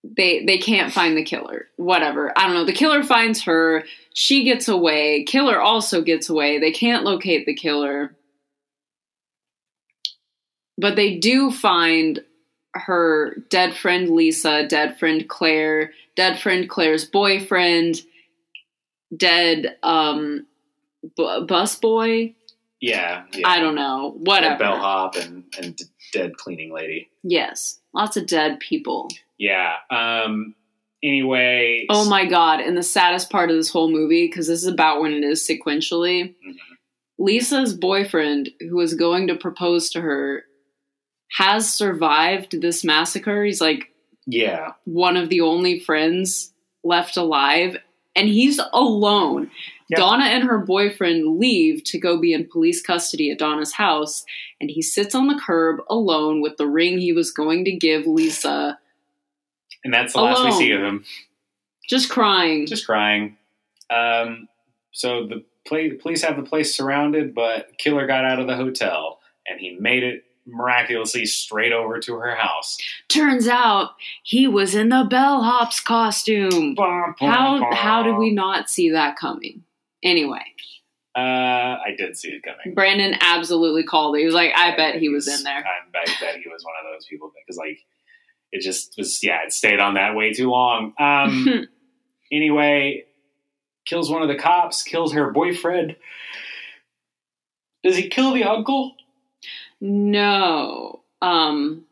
they 0.03 0.43
they 0.45 0.57
can't 0.57 0.93
find 0.93 1.15
the 1.15 1.23
killer. 1.23 1.67
Whatever. 1.77 2.37
I 2.37 2.45
don't 2.45 2.55
know. 2.55 2.65
The 2.65 2.73
killer 2.73 3.03
finds 3.03 3.43
her. 3.43 3.85
She 4.13 4.43
gets 4.43 4.67
away. 4.67 5.23
Killer 5.23 5.59
also 5.59 6.01
gets 6.01 6.29
away. 6.29 6.59
They 6.59 6.71
can't 6.71 7.03
locate 7.03 7.45
the 7.45 7.55
killer. 7.55 8.15
But 10.77 10.95
they 10.95 11.17
do 11.17 11.51
find 11.51 12.19
her 12.73 13.35
dead 13.49 13.75
friend 13.75 14.09
Lisa, 14.09 14.67
dead 14.67 14.97
friend 14.97 15.29
Claire, 15.29 15.93
dead 16.15 16.39
friend 16.39 16.67
Claire's 16.67 17.05
boyfriend, 17.05 18.01
dead 19.15 19.77
um 19.83 20.45
bu- 21.15 21.45
bus 21.45 21.75
boy. 21.75 22.33
Yeah, 22.85 23.23
yeah. 23.33 23.47
I 23.47 23.59
don't 23.61 23.75
know. 23.75 24.11
Whatever. 24.17 24.57
bellhop 24.59 25.15
and 25.15 25.45
and 25.57 25.75
d- 25.77 25.85
dead 26.11 26.35
cleaning 26.35 26.73
lady. 26.73 27.09
Yes, 27.23 27.79
lots 27.93 28.17
of 28.17 28.27
dead 28.27 28.59
people. 28.59 29.07
Yeah. 29.37 29.75
Um. 29.89 30.53
Anyway. 31.01 31.85
Oh 31.89 32.09
my 32.09 32.25
god! 32.25 32.59
And 32.59 32.75
the 32.77 32.83
saddest 32.83 33.29
part 33.29 33.49
of 33.49 33.55
this 33.55 33.69
whole 33.69 33.89
movie, 33.89 34.27
because 34.27 34.47
this 34.47 34.61
is 34.63 34.67
about 34.67 34.99
when 35.01 35.13
it 35.13 35.23
is 35.23 35.47
sequentially, 35.47 36.35
Mhm. 36.45 36.55
Lisa's 37.17 37.73
boyfriend, 37.73 38.49
who 38.59 38.75
was 38.75 38.93
going 38.95 39.27
to 39.27 39.35
propose 39.35 39.89
to 39.91 40.01
her, 40.01 40.43
has 41.37 41.73
survived 41.73 42.59
this 42.61 42.83
massacre. 42.83 43.45
He's 43.45 43.61
like 43.61 43.93
Yeah. 44.25 44.73
one 44.85 45.15
of 45.15 45.29
the 45.29 45.39
only 45.41 45.79
friends 45.79 46.53
left 46.83 47.15
alive, 47.17 47.77
and 48.15 48.27
he's 48.27 48.59
alone. 48.73 49.51
Yeah. 49.89 49.97
Donna 49.97 50.25
and 50.25 50.43
her 50.45 50.59
boyfriend 50.59 51.39
leave 51.39 51.83
to 51.85 51.99
go 51.99 52.19
be 52.19 52.33
in 52.33 52.47
police 52.49 52.81
custody 52.81 53.31
at 53.31 53.39
Donna's 53.39 53.73
house, 53.73 54.23
and 54.61 54.69
he 54.69 54.81
sits 54.81 55.13
on 55.13 55.27
the 55.27 55.39
curb 55.43 55.81
alone 55.89 56.41
with 56.41 56.57
the 56.57 56.67
ring 56.67 56.99
he 56.99 57.13
was 57.13 57.31
going 57.31 57.65
to 57.65 57.71
give 57.75 58.07
Lisa, 58.07 58.79
And 59.83 59.93
that's 59.93 60.13
the 60.13 60.21
last 60.21 60.43
we 60.45 60.51
see 60.51 60.71
of 60.71 60.81
him. 60.81 61.05
just 61.89 62.09
crying. 62.09 62.65
Just 62.65 62.85
crying. 62.85 63.37
Um. 63.89 64.47
So 64.91 65.25
the 65.27 65.43
pla- 65.67 65.97
police 66.01 66.23
have 66.23 66.37
the 66.37 66.43
place 66.43 66.75
surrounded, 66.75 67.33
but 67.35 67.77
killer 67.77 68.05
got 68.07 68.25
out 68.25 68.39
of 68.39 68.47
the 68.47 68.55
hotel 68.55 69.19
and 69.49 69.59
he 69.59 69.75
made 69.79 70.03
it 70.03 70.23
miraculously 70.45 71.25
straight 71.25 71.73
over 71.73 71.99
to 71.99 72.15
her 72.15 72.35
house. 72.35 72.77
Turns 73.09 73.47
out 73.47 73.91
he 74.23 74.47
was 74.47 74.75
in 74.75 74.89
the 74.89 75.05
bellhop's 75.09 75.79
costume. 75.79 76.75
How 76.77 77.69
how 77.73 78.03
did 78.03 78.17
we 78.17 78.31
not 78.31 78.69
see 78.69 78.89
that 78.91 79.15
coming? 79.17 79.63
Anyway, 80.03 80.43
Uh, 81.15 81.77
I 81.85 81.95
did 81.97 82.17
see 82.17 82.29
it 82.29 82.43
coming. 82.43 82.73
Brandon 82.75 83.15
absolutely 83.21 83.83
called 83.83 84.15
it. 84.15 84.19
He 84.19 84.25
was 84.25 84.35
like, 84.35 84.51
"I 84.55 84.75
bet 84.75 84.95
he 84.95 85.09
was 85.09 85.27
in 85.27 85.43
there." 85.43 85.57
I 85.57 85.89
bet, 85.91 86.05
bet 86.19 86.35
he 86.41 86.49
was 86.49 86.63
one 86.63 86.73
of 86.83 86.91
those 86.93 87.05
people 87.05 87.31
because 87.35 87.57
like 87.57 87.79
it 88.51 88.61
just 88.61 88.95
was. 88.97 89.23
Yeah, 89.23 89.43
it 89.45 89.53
stayed 89.53 89.79
on 89.79 89.93
that 89.93 90.15
way 90.15 90.33
too 90.33 90.49
long. 90.49 90.93
Um. 90.99 91.67
anyway, 92.31 93.05
kills 93.85 94.09
one 94.09 94.21
of 94.23 94.27
the 94.27 94.37
cops. 94.37 94.83
Kills 94.83 95.13
her 95.13 95.31
boyfriend. 95.31 95.95
Does 97.83 97.95
he 97.95 98.09
kill 98.09 98.33
the 98.33 98.45
uncle? 98.45 98.95
No. 99.81 101.03
Um 101.21 101.85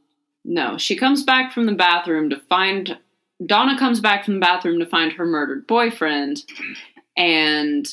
no. 0.43 0.77
She 0.77 0.95
comes 0.95 1.23
back 1.23 1.51
from 1.53 1.65
the 1.65 1.73
bathroom 1.73 2.29
to 2.29 2.37
find 2.49 2.97
Donna 3.45 3.77
comes 3.77 3.99
back 3.99 4.23
from 4.23 4.35
the 4.35 4.39
bathroom 4.39 4.79
to 4.79 4.85
find 4.85 5.11
her 5.13 5.25
murdered 5.25 5.67
boyfriend 5.67 6.43
and 7.17 7.87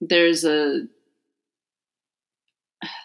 there's 0.00 0.44
a 0.44 0.86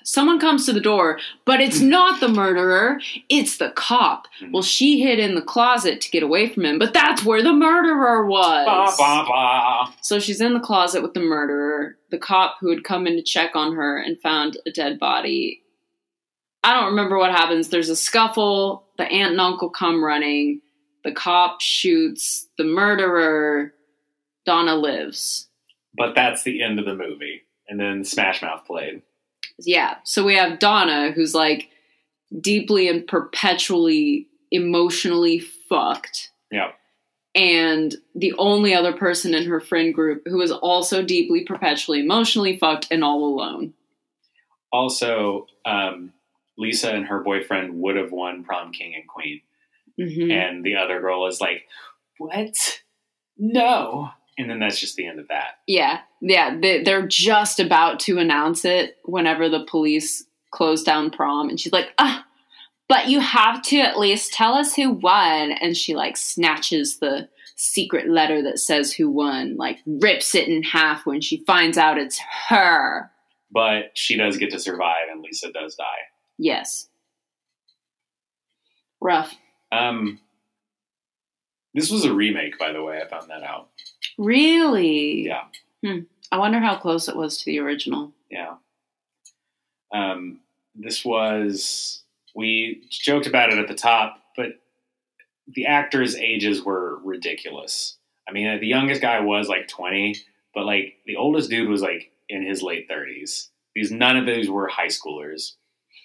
someone 0.03 0.39
comes 0.39 0.65
to 0.65 0.73
the 0.73 0.79
door, 0.79 1.19
but 1.45 1.61
it's 1.61 1.79
hmm. 1.79 1.89
not 1.89 2.19
the 2.19 2.27
murderer, 2.27 2.99
it's 3.29 3.57
the 3.57 3.69
cop. 3.71 4.27
Hmm. 4.39 4.51
Well, 4.51 4.63
she 4.63 4.99
hid 5.01 5.19
in 5.19 5.35
the 5.35 5.41
closet 5.41 6.01
to 6.01 6.09
get 6.09 6.23
away 6.23 6.49
from 6.49 6.65
him, 6.65 6.79
but 6.79 6.93
that's 6.93 7.23
where 7.23 7.43
the 7.43 7.53
murderer 7.53 8.25
was. 8.25 8.65
Bah, 8.65 8.95
bah, 8.97 9.25
bah. 9.27 9.93
So 10.01 10.19
she's 10.19 10.41
in 10.41 10.53
the 10.53 10.59
closet 10.59 11.01
with 11.01 11.13
the 11.13 11.19
murderer, 11.19 11.97
the 12.09 12.17
cop 12.17 12.57
who 12.59 12.69
had 12.69 12.83
come 12.83 13.07
in 13.07 13.15
to 13.15 13.23
check 13.23 13.55
on 13.55 13.75
her 13.75 13.99
and 13.99 14.19
found 14.19 14.57
a 14.65 14.71
dead 14.71 14.99
body. 14.99 15.61
I 16.63 16.73
don't 16.73 16.89
remember 16.89 17.17
what 17.17 17.31
happens. 17.31 17.69
There's 17.69 17.89
a 17.89 17.95
scuffle. 17.95 18.87
The 18.97 19.05
aunt 19.05 19.31
and 19.31 19.41
uncle 19.41 19.69
come 19.69 20.03
running. 20.03 20.61
The 21.03 21.11
cop 21.11 21.61
shoots 21.61 22.47
the 22.57 22.63
murderer. 22.63 23.73
Donna 24.47 24.75
lives. 24.75 25.49
But 25.95 26.15
that's 26.15 26.41
the 26.43 26.63
end 26.63 26.79
of 26.79 26.85
the 26.85 26.95
movie. 26.95 27.43
And 27.67 27.79
then 27.79 28.03
Smash 28.03 28.41
Mouth 28.41 28.65
played. 28.65 29.03
Yeah. 29.59 29.97
So 30.05 30.23
we 30.23 30.35
have 30.35 30.57
Donna, 30.57 31.11
who's 31.11 31.35
like 31.35 31.69
deeply 32.41 32.87
and 32.87 33.05
perpetually 33.05 34.27
emotionally 34.49 35.39
fucked. 35.39 36.31
Yeah. 36.49 36.71
And 37.35 37.93
the 38.15 38.33
only 38.37 38.73
other 38.73 38.93
person 38.93 39.33
in 39.33 39.45
her 39.45 39.59
friend 39.59 39.93
group 39.93 40.23
who 40.25 40.41
is 40.41 40.51
also 40.51 41.03
deeply, 41.03 41.43
perpetually, 41.43 41.99
emotionally 41.99 42.57
fucked 42.57 42.87
and 42.89 43.03
all 43.03 43.25
alone. 43.25 43.73
Also, 44.71 45.45
um, 45.65 46.13
Lisa 46.57 46.91
and 46.91 47.05
her 47.05 47.19
boyfriend 47.19 47.79
would 47.81 47.97
have 47.97 48.11
won 48.11 48.43
prom 48.43 48.71
king 48.71 48.95
and 48.95 49.07
queen. 49.07 49.41
Mhm. 49.99 50.31
And 50.31 50.63
the 50.63 50.75
other 50.77 51.01
girl 51.01 51.27
is 51.27 51.41
like, 51.41 51.67
What? 52.17 52.81
No. 53.37 54.09
And 54.37 54.49
then 54.49 54.59
that's 54.59 54.79
just 54.79 54.95
the 54.95 55.07
end 55.07 55.19
of 55.19 55.27
that. 55.29 55.59
Yeah, 55.65 56.01
yeah, 56.21 56.55
they, 56.59 56.83
they're 56.83 57.07
just 57.07 57.59
about 57.59 57.99
to 58.01 58.19
announce 58.19 58.65
it 58.65 58.97
whenever 59.03 59.49
the 59.49 59.65
police 59.65 60.25
close 60.51 60.83
down 60.83 61.09
prom, 61.09 61.49
and 61.49 61.59
she's 61.59 61.73
like, 61.73 61.89
"Ah, 61.97 62.25
but 62.87 63.07
you 63.07 63.19
have 63.19 63.61
to 63.63 63.77
at 63.79 63.97
least 63.97 64.33
tell 64.33 64.53
us 64.53 64.75
who 64.75 64.91
won." 64.91 65.51
And 65.51 65.75
she 65.75 65.95
like 65.95 66.17
snatches 66.17 66.99
the 66.99 67.29
secret 67.55 68.07
letter 68.07 68.43
that 68.43 68.59
says 68.59 68.93
who 68.93 69.09
won, 69.09 69.57
like 69.57 69.79
rips 69.85 70.35
it 70.35 70.47
in 70.47 70.61
half 70.61 71.05
when 71.05 71.19
she 71.19 71.43
finds 71.45 71.77
out 71.77 71.97
it's 71.97 72.19
her. 72.49 73.11
But 73.51 73.91
she 73.95 74.17
does 74.17 74.37
get 74.37 74.51
to 74.51 74.59
survive, 74.59 75.07
and 75.11 75.21
Lisa 75.21 75.51
does 75.51 75.75
die. 75.75 75.83
Yes, 76.37 76.87
rough. 79.01 79.33
Um, 79.71 80.19
this 81.73 81.91
was 81.91 82.05
a 82.05 82.13
remake, 82.13 82.57
by 82.57 82.71
the 82.71 82.83
way. 82.83 83.01
I 83.03 83.07
found 83.07 83.29
that 83.29 83.43
out. 83.43 83.69
Really? 84.17 85.25
Yeah. 85.25 85.43
Hmm. 85.83 85.99
I 86.31 86.37
wonder 86.37 86.59
how 86.59 86.77
close 86.77 87.07
it 87.07 87.15
was 87.15 87.37
to 87.39 87.45
the 87.45 87.59
original. 87.59 88.11
Yeah. 88.29 88.55
Um, 89.93 90.39
this 90.75 91.05
was 91.05 92.03
we 92.35 92.83
joked 92.89 93.27
about 93.27 93.51
it 93.51 93.59
at 93.59 93.67
the 93.67 93.75
top, 93.75 94.21
but 94.35 94.59
the 95.47 95.65
actors' 95.65 96.15
ages 96.15 96.63
were 96.63 96.99
ridiculous. 97.03 97.97
I 98.27 98.33
mean, 98.33 98.59
the 98.59 98.67
youngest 98.67 99.01
guy 99.01 99.19
was 99.21 99.47
like 99.47 99.67
twenty, 99.67 100.15
but 100.53 100.65
like 100.65 100.95
the 101.05 101.15
oldest 101.15 101.49
dude 101.49 101.69
was 101.69 101.81
like 101.81 102.11
in 102.27 102.45
his 102.45 102.61
late 102.61 102.87
thirties. 102.89 103.49
These 103.75 103.91
none 103.91 104.17
of 104.17 104.25
these 104.25 104.49
were 104.49 104.67
high 104.67 104.87
schoolers. 104.87 105.53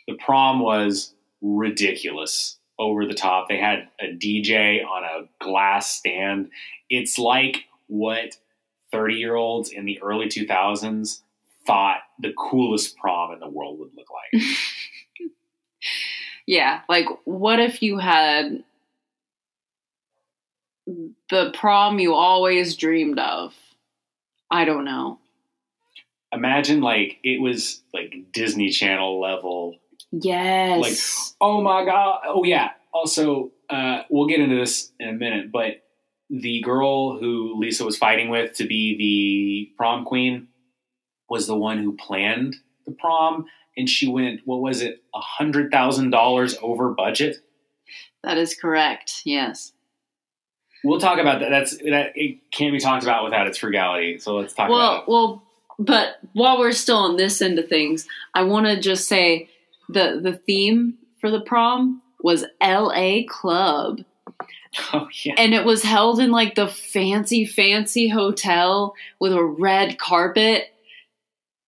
The 0.06 0.14
prom 0.14 0.60
was 0.60 1.14
ridiculous, 1.40 2.58
over 2.78 3.06
the 3.06 3.14
top. 3.14 3.48
They 3.48 3.58
had 3.58 3.88
a 4.00 4.06
DJ 4.06 4.84
on 4.84 5.04
a 5.04 5.44
glass 5.44 5.90
stand. 5.90 6.50
It's 6.90 7.18
like 7.18 7.64
what 7.92 8.36
30 8.90 9.14
year 9.14 9.34
olds 9.34 9.70
in 9.70 9.84
the 9.84 10.00
early 10.02 10.26
2000s 10.26 11.20
thought 11.66 11.98
the 12.18 12.32
coolest 12.36 12.96
prom 12.96 13.32
in 13.32 13.40
the 13.40 13.48
world 13.48 13.78
would 13.78 13.90
look 13.94 14.08
like. 14.10 14.42
Yeah, 16.46 16.80
like 16.88 17.06
what 17.24 17.60
if 17.60 17.82
you 17.82 17.98
had 17.98 18.64
the 21.30 21.52
prom 21.54 21.98
you 21.98 22.14
always 22.14 22.76
dreamed 22.76 23.18
of? 23.18 23.54
I 24.50 24.64
don't 24.64 24.84
know. 24.84 25.18
imagine 26.32 26.80
like 26.80 27.18
it 27.22 27.40
was 27.40 27.82
like 27.94 28.14
Disney 28.32 28.70
Channel 28.70 29.20
level. 29.20 29.76
Yes. 30.10 30.80
Like, 30.80 31.38
oh 31.40 31.62
my 31.62 31.84
god! 31.84 32.20
Oh 32.26 32.44
yeah. 32.44 32.70
Also, 32.92 33.52
uh, 33.70 34.02
we'll 34.10 34.26
get 34.26 34.40
into 34.40 34.56
this 34.56 34.92
in 34.98 35.08
a 35.08 35.12
minute, 35.12 35.50
but 35.50 35.82
the 36.32 36.62
girl 36.62 37.18
who 37.18 37.58
Lisa 37.58 37.84
was 37.84 37.98
fighting 37.98 38.30
with 38.30 38.54
to 38.54 38.66
be 38.66 38.96
the 38.96 39.76
prom 39.76 40.04
queen 40.04 40.48
was 41.28 41.46
the 41.46 41.56
one 41.56 41.78
who 41.78 41.94
planned 41.96 42.56
the 42.86 42.92
prom, 42.92 43.44
and 43.76 43.88
she 43.88 44.08
went 44.08 44.40
what 44.46 44.60
was 44.60 44.80
it, 44.80 45.02
a 45.14 45.20
hundred 45.20 45.70
thousand 45.70 46.10
dollars 46.10 46.56
over 46.62 46.90
budget. 46.90 47.36
that 48.24 48.38
is 48.38 48.54
correct. 48.54 49.22
Yes. 49.24 49.72
We'll 50.84 51.00
talk 51.00 51.18
about 51.20 51.40
that. 51.40 51.50
That's 51.50 51.76
that. 51.78 52.12
It 52.14 52.50
can't 52.50 52.72
be 52.72 52.80
talked 52.80 53.04
about 53.04 53.24
without 53.24 53.46
its 53.46 53.58
frugality. 53.58 54.18
So 54.18 54.36
let's 54.36 54.54
talk 54.54 54.68
well, 54.68 54.78
about 54.78 55.02
it. 55.02 55.08
well, 55.08 55.42
but 55.78 56.16
while 56.32 56.58
we're 56.58 56.72
still 56.72 56.96
on 56.96 57.16
this 57.16 57.40
end 57.40 57.58
of 57.58 57.68
things, 57.68 58.06
I 58.34 58.42
want 58.42 58.66
to 58.66 58.80
just 58.80 59.06
say 59.06 59.48
the 59.88 60.18
the 60.20 60.32
theme 60.32 60.94
for 61.20 61.30
the 61.30 61.40
prom 61.40 62.02
was 62.22 62.44
L.A. 62.60 63.24
Club, 63.24 64.00
Oh 64.94 65.08
yeah. 65.24 65.34
and 65.36 65.52
it 65.52 65.64
was 65.64 65.82
held 65.82 66.18
in 66.18 66.30
like 66.30 66.54
the 66.54 66.66
fancy, 66.66 67.44
fancy 67.44 68.08
hotel 68.08 68.94
with 69.20 69.32
a 69.32 69.44
red 69.44 69.98
carpet. 69.98 70.68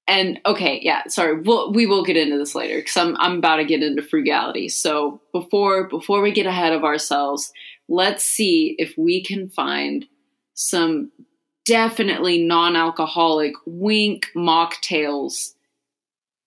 And 0.07 0.41
okay, 0.45 0.81
yeah, 0.83 1.03
sorry, 1.09 1.41
we'll, 1.41 1.73
we 1.73 1.87
will 1.87 2.05
get 2.05 2.17
into 2.17 2.39
this 2.39 2.55
later 2.55 2.77
because 2.77 2.97
I'm 2.97 3.17
I'm 3.19 3.39
about 3.39 3.57
to 3.57 3.65
get 3.65 3.83
into 3.83 4.03
frugality. 4.03 4.69
So 4.69 5.21
before 5.33 5.85
before 5.89 6.23
we 6.23 6.33
get 6.33 6.47
ahead 6.47 6.73
of 6.73 6.85
ourselves, 6.85 7.53
let's 7.89 8.25
see 8.25 8.75
if 8.79 8.97
we 8.97 9.23
can 9.23 9.49
find 9.49 10.07
some 10.55 11.11
definitely 11.67 12.43
non-alcoholic 12.43 13.55
wink 13.67 14.29
mocktails 14.37 15.55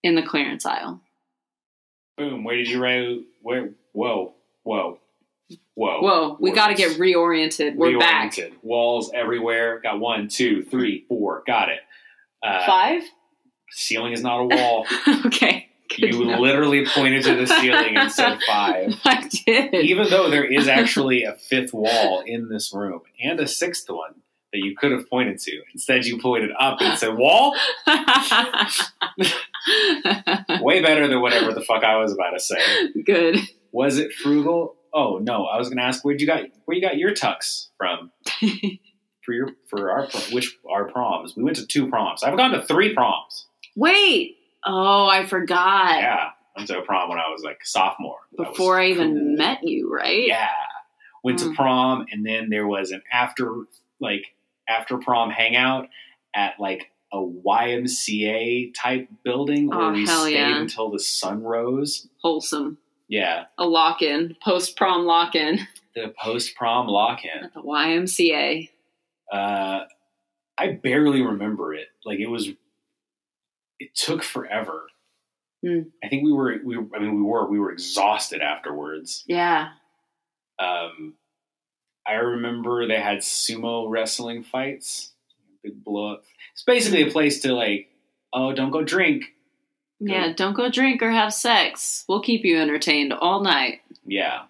in 0.03 0.15
the 0.15 0.23
clearance 0.23 0.65
aisle. 0.65 1.01
Boom. 2.17 2.43
Where 2.43 2.55
did 2.55 2.69
you 2.69 2.81
write? 2.81 3.21
Where? 3.41 3.71
Whoa. 3.93 4.33
Whoa. 4.63 4.99
Whoa. 5.75 6.01
Whoa, 6.01 6.37
we 6.39 6.51
got 6.51 6.67
to 6.67 6.73
get 6.73 6.97
reoriented. 6.97 7.75
We're 7.75 7.99
back. 7.99 8.35
Walls 8.63 9.11
everywhere. 9.13 9.79
Got 9.79 9.99
one, 9.99 10.27
two, 10.27 10.63
three, 10.63 11.05
four. 11.07 11.43
Got 11.45 11.69
it. 11.69 11.79
Uh, 12.43 12.65
Five. 12.65 13.03
Ceiling 13.69 14.13
is 14.13 14.21
not 14.23 14.39
a 14.39 14.45
wall. 14.45 14.87
okay. 15.25 15.67
Good 15.89 16.13
you 16.13 16.23
to 16.23 16.31
know. 16.31 16.39
literally 16.39 16.85
pointed 16.85 17.23
to 17.23 17.35
the 17.35 17.47
ceiling 17.47 17.95
and 17.95 18.11
said 18.11 18.39
five. 18.47 18.95
I 19.05 19.29
did. 19.45 19.73
Even 19.75 20.09
though 20.09 20.29
there 20.29 20.43
is 20.43 20.67
actually 20.67 21.23
a 21.23 21.33
fifth 21.33 21.73
wall 21.73 22.23
in 22.25 22.49
this 22.49 22.73
room 22.73 23.01
and 23.23 23.39
a 23.39 23.47
sixth 23.47 23.89
one 23.89 24.15
that 24.51 24.59
you 24.59 24.75
could 24.75 24.91
have 24.91 25.09
pointed 25.09 25.39
to. 25.39 25.61
Instead, 25.73 26.05
you 26.05 26.19
pointed 26.19 26.51
up 26.57 26.81
and 26.81 26.97
said 26.97 27.15
wall. 27.15 27.55
Way 30.61 30.81
better 30.81 31.07
than 31.07 31.21
whatever 31.21 31.53
the 31.53 31.61
fuck 31.61 31.83
I 31.83 31.97
was 31.97 32.13
about 32.13 32.31
to 32.31 32.39
say. 32.39 32.91
Good. 33.05 33.37
Was 33.71 33.97
it 33.97 34.13
frugal? 34.13 34.76
Oh 34.99 35.19
no, 35.21 35.45
I 35.45 35.57
was 35.59 35.67
going 35.69 35.77
to 35.77 35.83
ask 35.83 36.03
where'd 36.03 36.19
you 36.19 36.25
got 36.27 36.43
where 36.65 36.75
you 36.75 36.81
got 36.81 36.97
your 36.97 37.11
tux 37.11 37.67
from 37.77 38.11
for 39.23 39.33
your 39.33 39.49
for 39.69 39.91
our 39.91 40.07
which 40.31 40.57
our 40.69 40.85
proms. 40.85 41.35
We 41.35 41.43
went 41.43 41.57
to 41.57 41.67
two 41.67 41.87
proms. 41.87 42.23
I've 42.23 42.35
gone 42.37 42.51
to 42.51 42.63
three 42.63 42.93
proms. 42.93 43.45
Wait. 43.75 44.37
Oh, 44.65 45.05
I 45.07 45.25
forgot. 45.25 45.99
Yeah, 45.99 46.29
I 46.55 46.59
went 46.59 46.67
to 46.69 46.79
a 46.79 46.81
prom 46.81 47.09
when 47.09 47.19
I 47.19 47.29
was 47.29 47.43
like 47.43 47.63
sophomore. 47.63 48.17
Before 48.35 48.79
I 48.79 48.87
even 48.87 49.13
cool. 49.13 49.35
met 49.37 49.59
you, 49.63 49.93
right? 49.93 50.25
Yeah, 50.27 50.49
went 51.23 51.39
to 51.39 51.45
Mm. 51.45 51.55
prom 51.55 52.05
and 52.11 52.25
then 52.25 52.49
there 52.49 52.65
was 52.67 52.89
an 52.91 53.01
after 53.13 53.53
like 54.01 54.23
after 54.67 54.97
prom 54.97 55.29
hangout 55.29 55.87
at 56.35 56.59
like 56.59 56.89
a 57.13 57.17
YMCA 57.17 58.73
type 58.75 59.07
building 59.23 59.67
where 59.67 59.79
Oh, 59.79 59.91
we 59.91 60.05
stayed 60.05 60.33
yeah. 60.33 60.59
until 60.59 60.89
the 60.91 60.99
sun 60.99 61.43
rose. 61.43 62.07
Wholesome. 62.21 62.77
Yeah, 63.09 63.45
A 63.57 63.65
lock 63.65 64.01
in, 64.01 64.35
post 64.43 64.75
prom 64.75 65.05
lock 65.05 65.33
in 65.35 65.59
the 65.95 66.13
post 66.21 66.55
prom 66.55 66.87
lock 66.87 67.19
in. 67.23 67.43
at 67.45 67.53
the 67.53 67.61
YMCA. 67.61 68.69
Uh, 69.31 69.85
I 70.57 70.67
barely 70.83 71.21
remember 71.21 71.73
it. 71.73 71.87
Like 72.05 72.19
it 72.19 72.27
was, 72.27 72.49
it 73.79 73.95
took 73.95 74.23
forever. 74.23 74.87
Hmm. 75.65 75.81
I 76.03 76.07
think 76.07 76.23
we 76.23 76.31
were, 76.31 76.57
we, 76.63 76.77
I 76.77 76.99
mean, 76.99 77.15
we 77.15 77.21
were, 77.23 77.49
we 77.49 77.59
were 77.59 77.71
exhausted 77.71 78.41
afterwards. 78.41 79.23
Yeah. 79.27 79.69
Um, 80.59 81.15
I 82.05 82.13
remember 82.13 82.87
they 82.87 82.99
had 82.99 83.19
sumo 83.19 83.89
wrestling 83.89 84.43
fights, 84.43 85.11
big 85.63 85.83
blow 85.83 86.13
up. 86.13 86.23
It's 86.53 86.63
basically 86.63 87.03
a 87.07 87.11
place 87.11 87.41
to 87.41 87.53
like, 87.53 87.89
oh, 88.33 88.53
don't 88.53 88.71
go 88.71 88.83
drink. 88.83 89.25
Yeah. 89.99 90.33
Don't 90.35 90.53
go 90.53 90.69
drink 90.69 91.01
or 91.01 91.11
have 91.11 91.33
sex. 91.33 92.05
We'll 92.07 92.21
keep 92.21 92.45
you 92.45 92.59
entertained 92.59 93.13
all 93.13 93.41
night. 93.41 93.81
Yeah. 94.05 94.43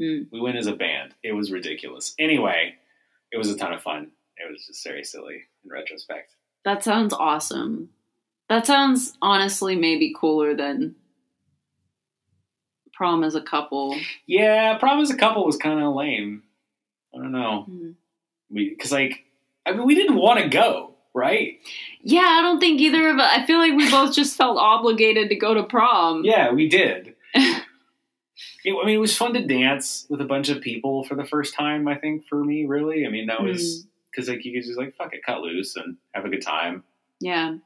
Hmm. 0.00 0.22
We 0.32 0.40
went 0.40 0.56
as 0.56 0.66
a 0.66 0.74
band. 0.74 1.14
It 1.22 1.32
was 1.32 1.52
ridiculous. 1.52 2.14
Anyway, 2.18 2.74
it 3.32 3.38
was 3.38 3.50
a 3.50 3.56
ton 3.56 3.72
of 3.72 3.82
fun. 3.82 4.10
It 4.36 4.50
was 4.50 4.66
just 4.66 4.84
very 4.84 5.04
silly 5.04 5.42
in 5.64 5.70
retrospect. 5.70 6.34
That 6.64 6.84
sounds 6.84 7.12
awesome. 7.12 7.90
That 8.48 8.66
sounds 8.66 9.16
honestly 9.20 9.76
maybe 9.76 10.14
cooler 10.16 10.54
than 10.56 10.96
prom 12.92 13.24
as 13.24 13.34
a 13.34 13.40
couple. 13.40 13.96
Yeah, 14.26 14.76
prom 14.78 15.00
as 15.00 15.10
a 15.10 15.16
couple 15.16 15.46
was 15.46 15.56
kind 15.56 15.80
of 15.82 15.94
lame. 15.94 16.42
I 17.14 17.18
don't 17.18 17.32
know. 17.32 17.62
Hmm. 17.62 17.90
We 18.50 18.70
because 18.70 18.92
like 18.92 19.24
I 19.66 19.72
mean 19.72 19.86
we 19.86 19.94
didn't 19.94 20.16
want 20.16 20.40
to 20.40 20.48
go, 20.48 20.89
right? 21.14 21.58
Yeah, 22.02 22.26
I 22.26 22.42
don't 22.42 22.60
think 22.60 22.80
either 22.80 23.08
of 23.08 23.18
us. 23.18 23.30
I 23.32 23.46
feel 23.46 23.58
like 23.58 23.74
we 23.74 23.90
both 23.90 24.14
just 24.14 24.36
felt 24.36 24.58
obligated 24.58 25.28
to 25.28 25.36
go 25.36 25.54
to 25.54 25.62
prom. 25.62 26.24
Yeah, 26.24 26.52
we 26.52 26.68
did. 26.68 27.14
It- 28.64 28.74
I 28.80 28.86
mean, 28.86 28.96
it 28.96 29.00
was 29.00 29.16
fun 29.16 29.32
to 29.34 29.46
dance 29.46 30.06
with 30.10 30.20
a 30.20 30.26
bunch 30.26 30.48
of 30.50 30.60
people 30.60 31.04
for 31.04 31.14
the 31.14 31.24
first 31.24 31.54
time. 31.54 31.88
I 31.88 31.96
think 31.96 32.26
for 32.26 32.44
me, 32.44 32.66
really. 32.66 33.06
I 33.06 33.08
mean, 33.08 33.26
that 33.26 33.42
was 33.42 33.82
hmm. 33.82 33.88
because 34.10 34.28
like 34.28 34.44
you 34.44 34.52
could 34.52 34.66
just 34.66 34.78
like 34.78 34.94
fuck 34.94 35.14
it, 35.14 35.24
cut 35.24 35.40
loose 35.40 35.76
and 35.76 35.96
have 36.12 36.24
a 36.24 36.28
good 36.28 36.42
time. 36.42 36.84
Yeah. 37.20 37.56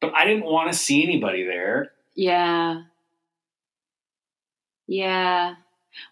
But 0.00 0.14
I 0.14 0.24
didn't 0.24 0.44
want 0.44 0.70
to 0.72 0.78
see 0.78 1.02
anybody 1.02 1.44
there. 1.44 1.92
Yeah. 2.14 2.82
Yeah. 4.86 5.54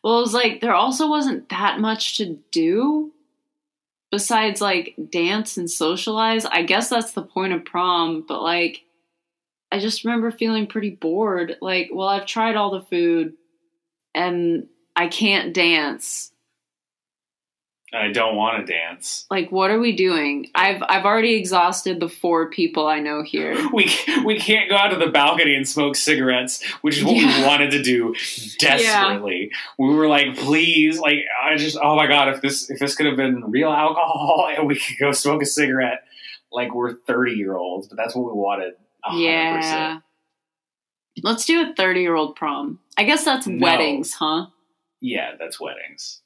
Well, 0.02 0.18
it 0.18 0.22
was 0.22 0.34
like 0.34 0.60
there 0.60 0.74
also 0.74 1.08
wasn't 1.08 1.48
that 1.50 1.80
much 1.80 2.16
to 2.18 2.38
do 2.50 3.12
besides 4.12 4.60
like 4.60 4.94
dance 5.10 5.56
and 5.56 5.68
socialize. 5.68 6.44
I 6.44 6.62
guess 6.62 6.88
that's 6.88 7.12
the 7.12 7.22
point 7.22 7.54
of 7.54 7.64
prom, 7.64 8.24
but 8.28 8.42
like 8.42 8.82
I 9.72 9.78
just 9.80 10.04
remember 10.04 10.30
feeling 10.30 10.66
pretty 10.66 10.90
bored. 10.90 11.56
Like, 11.62 11.88
well, 11.92 12.06
I've 12.06 12.26
tried 12.26 12.56
all 12.56 12.70
the 12.70 12.82
food 12.82 13.32
and 14.14 14.68
I 14.94 15.08
can't 15.08 15.54
dance. 15.54 16.30
I 17.94 18.10
don't 18.10 18.36
want 18.36 18.66
to 18.66 18.72
dance. 18.72 19.26
Like, 19.30 19.52
what 19.52 19.70
are 19.70 19.78
we 19.78 19.94
doing? 19.94 20.48
I've 20.54 20.82
I've 20.88 21.04
already 21.04 21.34
exhausted 21.34 22.00
the 22.00 22.08
four 22.08 22.48
people 22.48 22.86
I 22.88 23.00
know 23.00 23.22
here. 23.22 23.54
We 23.72 23.94
we 24.24 24.38
can't 24.38 24.70
go 24.70 24.76
out 24.76 24.88
to 24.88 24.96
the 24.96 25.08
balcony 25.10 25.54
and 25.54 25.68
smoke 25.68 25.96
cigarettes, 25.96 26.62
which 26.80 26.96
is 26.98 27.04
what 27.04 27.16
Yeah. 27.16 27.40
we 27.40 27.46
wanted 27.46 27.70
to 27.72 27.82
do 27.82 28.14
desperately. 28.58 29.50
We 29.78 29.94
were 29.94 30.08
like, 30.08 30.36
please, 30.38 30.98
like 30.98 31.18
I 31.44 31.56
just, 31.56 31.76
oh 31.82 31.94
my 31.96 32.06
god, 32.06 32.28
if 32.28 32.40
this 32.40 32.70
if 32.70 32.78
this 32.78 32.94
could 32.94 33.06
have 33.06 33.16
been 33.16 33.44
real 33.50 33.70
alcohol 33.70 34.48
and 34.56 34.66
we 34.70 34.76
could 34.76 34.96
go 34.98 35.12
smoke 35.12 35.42
a 35.42 35.46
cigarette, 35.46 36.04
like 36.50 36.74
we're 36.74 36.94
thirty 36.94 37.32
year 37.32 37.56
olds, 37.56 37.88
but 37.88 37.96
that's 37.98 38.14
what 38.14 38.24
we 38.24 38.32
wanted. 38.32 38.72
a 39.04 39.10
hundred 39.10 39.22
Yeah. 39.24 39.98
Let's 41.22 41.44
do 41.44 41.60
a 41.70 41.74
30 41.74 42.00
year 42.00 42.14
old 42.14 42.36
prom. 42.36 42.78
I 42.96 43.04
guess 43.04 43.22
that's 43.22 43.46
No. 43.46 43.62
weddings, 43.62 44.14
huh? 44.14 44.46
yeah, 45.02 45.32
that's 45.38 45.60
weddings. 45.60 46.21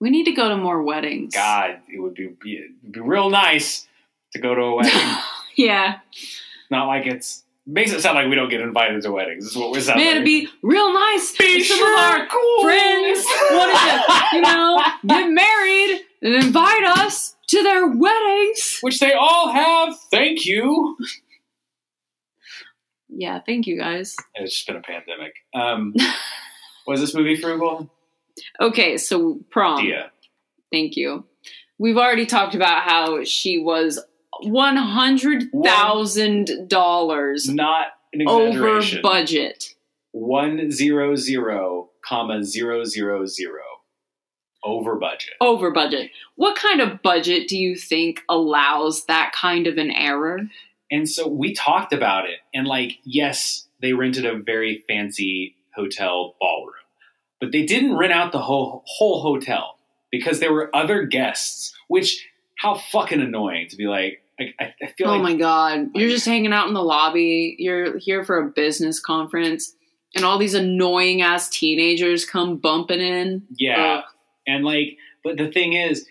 We 0.00 0.10
need 0.10 0.24
to 0.24 0.32
go 0.32 0.48
to 0.48 0.56
more 0.56 0.82
weddings. 0.82 1.34
God, 1.34 1.78
it 1.88 2.00
would 2.00 2.14
be 2.14 2.28
would 2.28 2.40
be 2.40 3.00
real 3.00 3.28
nice 3.30 3.86
to 4.32 4.38
go 4.38 4.54
to 4.54 4.60
a 4.62 4.74
wedding. 4.76 5.16
yeah. 5.56 5.98
Not 6.70 6.86
like 6.86 7.06
it's 7.06 7.44
makes 7.66 7.92
it 7.92 8.00
sound 8.00 8.16
like 8.16 8.28
we 8.28 8.34
don't 8.34 8.48
get 8.48 8.60
invited 8.60 9.02
to 9.02 9.12
weddings. 9.12 9.44
This 9.44 9.52
is 9.52 9.58
what 9.58 9.70
we're 9.70 9.80
sounding. 9.80 10.04
Man, 10.06 10.16
it'd 10.16 10.24
be 10.24 10.48
real 10.62 10.92
nice 10.92 11.36
Be 11.36 11.44
if 11.44 11.66
some 11.66 11.76
sure, 11.78 11.94
of 11.94 12.00
our 12.00 12.26
cool. 12.28 12.62
friends 12.62 13.24
wanted 13.50 13.74
to, 13.74 14.36
you 14.36 14.40
know, 14.42 14.82
get 15.06 15.30
married 15.30 16.00
and 16.22 16.34
invite 16.44 16.84
us 16.84 17.36
to 17.48 17.62
their 17.62 17.86
weddings. 17.88 18.78
which 18.80 18.98
they 19.00 19.12
all 19.12 19.50
have. 19.50 19.98
Thank 20.10 20.46
you. 20.46 20.96
Yeah, 23.08 23.40
thank 23.44 23.66
you 23.66 23.76
guys. 23.76 24.16
It's 24.36 24.54
just 24.54 24.66
been 24.66 24.76
a 24.76 24.80
pandemic. 24.80 25.32
Um, 25.54 25.94
was 26.86 27.00
this 27.00 27.14
movie 27.14 27.36
frugal? 27.36 27.90
Okay, 28.60 28.96
so 28.96 29.40
prom. 29.50 29.84
Dia. 29.84 30.10
Thank 30.72 30.96
you. 30.96 31.24
We've 31.78 31.96
already 31.96 32.26
talked 32.26 32.54
about 32.54 32.82
how 32.82 33.24
she 33.24 33.58
was 33.58 33.98
one 34.42 34.76
hundred 34.76 35.44
thousand 35.64 36.68
dollars 36.68 37.48
Not 37.48 37.88
an 38.12 38.28
over 38.28 38.48
exaggeration. 38.78 39.02
budget. 39.02 39.74
One 40.12 40.70
zero 40.70 41.14
zero 41.16 41.90
comma 42.04 42.44
zero 42.44 42.84
zero 42.84 43.26
zero. 43.26 43.62
over 44.62 44.96
budget. 44.96 45.34
over 45.40 45.70
budget. 45.70 46.10
What 46.36 46.56
kind 46.56 46.80
of 46.80 47.00
budget 47.02 47.48
do 47.48 47.56
you 47.56 47.76
think 47.76 48.20
allows 48.28 49.06
that 49.06 49.32
kind 49.34 49.66
of 49.66 49.78
an 49.78 49.90
error? 49.90 50.40
And 50.90 51.08
so 51.08 51.28
we 51.28 51.54
talked 51.54 51.92
about 51.92 52.28
it, 52.28 52.40
and 52.52 52.66
like, 52.66 52.98
yes, 53.04 53.66
they 53.80 53.92
rented 53.92 54.26
a 54.26 54.36
very 54.36 54.84
fancy 54.88 55.54
hotel 55.74 56.34
ballroom, 56.40 56.74
but 57.40 57.52
they 57.52 57.64
didn't 57.64 57.96
rent 57.96 58.12
out 58.12 58.32
the 58.32 58.38
whole 58.42 58.82
whole 58.86 59.22
hotel 59.22 59.78
because 60.10 60.40
there 60.40 60.52
were 60.52 60.74
other 60.74 61.04
guests. 61.04 61.72
Which, 61.88 62.26
how 62.58 62.74
fucking 62.76 63.20
annoying 63.20 63.68
to 63.70 63.76
be 63.76 63.86
like. 63.86 64.22
I, 64.38 64.72
I 64.80 64.86
feel 64.96 65.08
Oh 65.08 65.12
like 65.16 65.22
my 65.22 65.34
god. 65.36 65.88
You're 65.94 66.08
just 66.08 66.24
hanging 66.24 66.52
out 66.54 66.66
in 66.66 66.72
the 66.72 66.82
lobby. 66.82 67.56
You're 67.58 67.98
here 67.98 68.24
for 68.24 68.38
a 68.38 68.48
business 68.48 68.98
conference 68.98 69.74
and 70.14 70.24
all 70.24 70.38
these 70.38 70.54
annoying 70.54 71.20
ass 71.20 71.50
teenagers 71.50 72.24
come 72.24 72.56
bumping 72.56 73.00
in. 73.00 73.42
yeah, 73.58 73.98
Ugh. 73.98 74.04
and 74.46 74.64
like, 74.64 74.96
but 75.22 75.36
the 75.36 75.50
thing 75.52 75.74
is, 75.74 76.06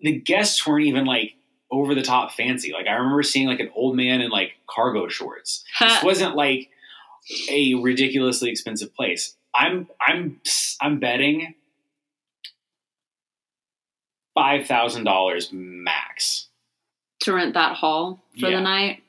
the 0.00 0.18
guests 0.18 0.66
weren't 0.66 0.86
even 0.86 1.04
like 1.04 1.34
over 1.70 1.94
the 1.94 2.02
top 2.02 2.32
fancy. 2.32 2.72
Like 2.72 2.88
I 2.88 2.94
remember 2.94 3.22
seeing 3.22 3.46
like 3.46 3.60
an 3.60 3.70
old 3.72 3.94
man 3.94 4.20
in 4.20 4.30
like 4.32 4.54
cargo 4.68 5.06
shorts. 5.06 5.62
this 5.80 6.02
wasn't 6.02 6.34
like 6.34 6.70
a 7.50 7.74
ridiculously 7.74 8.50
expensive 8.50 8.92
place. 8.96 9.36
I'm 9.58 9.88
I'm 10.00 10.40
I'm 10.80 11.00
betting 11.00 11.54
five 14.34 14.66
thousand 14.66 15.04
dollars 15.04 15.50
max. 15.52 16.46
to 17.20 17.32
rent 17.32 17.54
that 17.54 17.74
hall 17.76 18.22
for 18.38 18.48
Yeah. 18.48 18.56
the 18.58 18.62
night. 18.62 19.02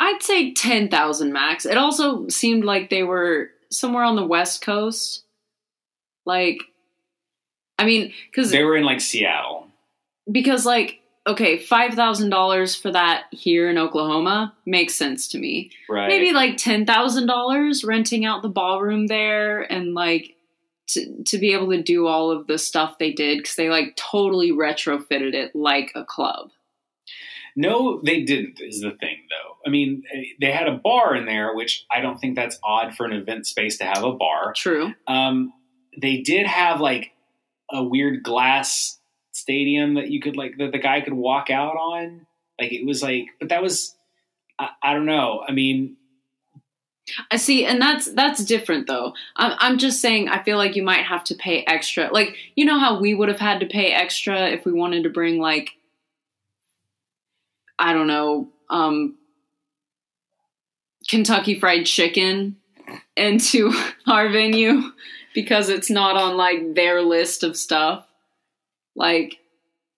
I'd 0.00 0.22
say 0.22 0.52
10,000 0.54 1.32
max. 1.32 1.66
It 1.66 1.76
also 1.76 2.28
seemed 2.28 2.64
like 2.64 2.88
they 2.88 3.02
were 3.02 3.50
somewhere 3.72 4.04
on 4.04 4.14
the 4.14 4.24
west 4.24 4.62
coast. 4.62 5.24
Like 6.24 6.58
I 7.80 7.84
mean, 7.84 8.12
cuz 8.32 8.50
They 8.52 8.62
were 8.62 8.76
in 8.76 8.84
like 8.84 9.00
Seattle. 9.00 9.66
because 10.30 10.64
like 10.64 11.00
okay, 11.28 11.58
$5,000 11.58 12.80
for 12.80 12.90
that 12.90 13.24
here 13.30 13.70
in 13.70 13.78
Oklahoma 13.78 14.54
makes 14.66 14.94
sense 14.94 15.28
to 15.28 15.38
me. 15.38 15.70
Right. 15.88 16.08
maybe 16.08 16.32
like 16.32 16.56
ten 16.56 16.84
thousand 16.86 17.26
dollars 17.26 17.84
renting 17.84 18.24
out 18.24 18.42
the 18.42 18.48
ballroom 18.48 19.06
there 19.06 19.60
and 19.60 19.94
like 19.94 20.34
to 20.88 21.22
to 21.24 21.38
be 21.38 21.52
able 21.52 21.70
to 21.70 21.82
do 21.82 22.06
all 22.06 22.30
of 22.30 22.46
the 22.46 22.58
stuff 22.58 22.98
they 22.98 23.12
did 23.12 23.38
because 23.38 23.56
they 23.56 23.68
like 23.68 23.96
totally 23.96 24.52
retrofitted 24.52 25.34
it 25.34 25.54
like 25.54 25.92
a 25.94 26.04
club. 26.04 26.50
No, 27.56 28.00
they 28.04 28.22
didn't, 28.22 28.60
is 28.60 28.80
the 28.82 28.92
thing, 28.92 29.16
though. 29.30 29.56
I 29.66 29.70
mean, 29.70 30.04
they 30.40 30.52
had 30.52 30.68
a 30.68 30.76
bar 30.76 31.16
in 31.16 31.26
there, 31.26 31.54
which 31.56 31.86
I 31.90 32.00
don't 32.00 32.16
think 32.18 32.36
that's 32.36 32.56
odd 32.62 32.94
for 32.94 33.04
an 33.04 33.12
event 33.12 33.48
space 33.48 33.78
to 33.78 33.84
have 33.84 34.04
a 34.04 34.12
bar. 34.12 34.52
True. 34.54 34.94
Um, 35.08 35.52
they 36.00 36.18
did 36.18 36.46
have 36.46 36.80
like 36.80 37.10
a 37.70 37.82
weird 37.82 38.22
glass 38.22 38.97
stadium 39.48 39.94
that 39.94 40.10
you 40.10 40.20
could 40.20 40.36
like 40.36 40.58
that 40.58 40.72
the 40.72 40.78
guy 40.78 41.00
could 41.00 41.14
walk 41.14 41.48
out 41.48 41.74
on. 41.74 42.26
Like 42.60 42.70
it 42.70 42.84
was 42.84 43.02
like, 43.02 43.28
but 43.40 43.48
that 43.48 43.62
was 43.62 43.96
I, 44.58 44.68
I 44.82 44.92
don't 44.92 45.06
know. 45.06 45.42
I 45.48 45.52
mean, 45.52 45.96
I 47.30 47.38
see, 47.38 47.64
and 47.64 47.80
that's 47.80 48.12
that's 48.12 48.44
different 48.44 48.86
though. 48.86 49.14
I'm 49.36 49.56
I'm 49.58 49.78
just 49.78 50.02
saying. 50.02 50.28
I 50.28 50.42
feel 50.42 50.58
like 50.58 50.76
you 50.76 50.82
might 50.82 51.06
have 51.06 51.24
to 51.24 51.34
pay 51.34 51.64
extra. 51.66 52.10
Like 52.12 52.36
you 52.56 52.66
know 52.66 52.78
how 52.78 53.00
we 53.00 53.14
would 53.14 53.30
have 53.30 53.40
had 53.40 53.60
to 53.60 53.66
pay 53.66 53.90
extra 53.90 54.48
if 54.48 54.66
we 54.66 54.72
wanted 54.72 55.04
to 55.04 55.08
bring 55.08 55.40
like 55.40 55.70
I 57.78 57.94
don't 57.94 58.08
know, 58.08 58.48
um, 58.68 59.16
Kentucky 61.08 61.58
Fried 61.58 61.86
Chicken 61.86 62.56
into 63.16 63.72
our 64.06 64.28
venue 64.28 64.90
because 65.32 65.70
it's 65.70 65.88
not 65.88 66.16
on 66.16 66.36
like 66.36 66.74
their 66.74 67.00
list 67.00 67.42
of 67.44 67.56
stuff. 67.56 68.04
Like 68.98 69.38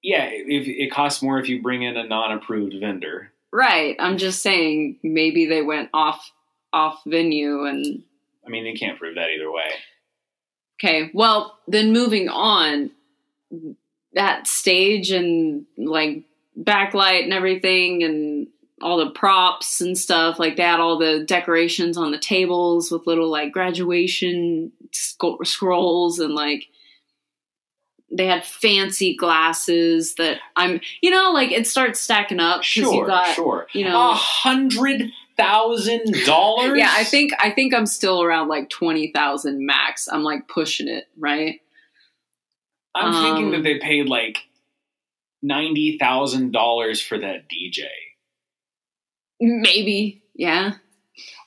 yeah, 0.02 0.28
if 0.30 0.68
it 0.68 0.92
costs 0.92 1.22
more 1.22 1.38
if 1.38 1.48
you 1.48 1.60
bring 1.60 1.82
in 1.82 1.96
a 1.96 2.06
non-approved 2.06 2.74
vendor. 2.78 3.32
right, 3.52 3.96
I'm 3.98 4.18
just 4.18 4.42
saying 4.42 4.98
maybe 5.02 5.46
they 5.46 5.62
went 5.62 5.90
off 5.92 6.30
off 6.72 7.02
venue 7.04 7.64
and 7.64 8.04
I 8.46 8.50
mean, 8.50 8.64
they 8.64 8.72
can't 8.72 8.98
prove 8.98 9.16
that 9.16 9.30
either 9.30 9.50
way. 9.50 9.70
Okay, 10.78 11.10
well, 11.12 11.58
then 11.68 11.92
moving 11.92 12.28
on, 12.28 12.90
that 14.14 14.46
stage 14.46 15.10
and 15.10 15.66
like 15.76 16.24
backlight 16.58 17.24
and 17.24 17.32
everything 17.32 18.02
and 18.02 18.48
all 18.82 18.96
the 18.96 19.10
props 19.10 19.80
and 19.80 19.96
stuff, 19.96 20.38
like 20.38 20.56
that, 20.56 20.80
all 20.80 20.98
the 20.98 21.24
decorations 21.24 21.98
on 21.98 22.12
the 22.12 22.18
tables 22.18 22.90
with 22.90 23.06
little 23.06 23.30
like 23.30 23.52
graduation 23.52 24.72
sc- 24.92 25.44
scrolls 25.44 26.18
and 26.18 26.34
like 26.34 26.64
they 28.10 28.26
had 28.26 28.44
fancy 28.44 29.14
glasses 29.14 30.14
that 30.16 30.38
I'm, 30.56 30.80
you 31.00 31.10
know, 31.10 31.30
like 31.32 31.52
it 31.52 31.66
starts 31.66 32.00
stacking 32.00 32.40
up 32.40 32.62
Sure, 32.64 32.92
you 32.92 33.06
got, 33.06 33.34
sure. 33.34 33.66
you 33.72 33.84
know, 33.84 34.10
A 34.10 34.14
hundred 34.14 35.02
thousand 35.36 36.12
dollars. 36.26 36.76
yeah, 36.76 36.92
I 36.92 37.04
think 37.04 37.32
I 37.38 37.50
think 37.50 37.72
I'm 37.72 37.86
still 37.86 38.22
around 38.22 38.48
like 38.48 38.68
twenty 38.68 39.10
thousand 39.12 39.64
max. 39.64 40.08
I'm 40.10 40.22
like 40.22 40.48
pushing 40.48 40.88
it, 40.88 41.04
right? 41.18 41.60
I'm 42.94 43.12
thinking 43.12 43.44
um, 43.46 43.50
that 43.52 43.62
they 43.62 43.78
paid 43.78 44.06
like 44.08 44.38
ninety 45.42 45.96
thousand 45.98 46.52
dollars 46.52 47.00
for 47.00 47.16
that 47.18 47.44
DJ. 47.48 47.84
Maybe, 49.40 50.22
yeah. 50.34 50.72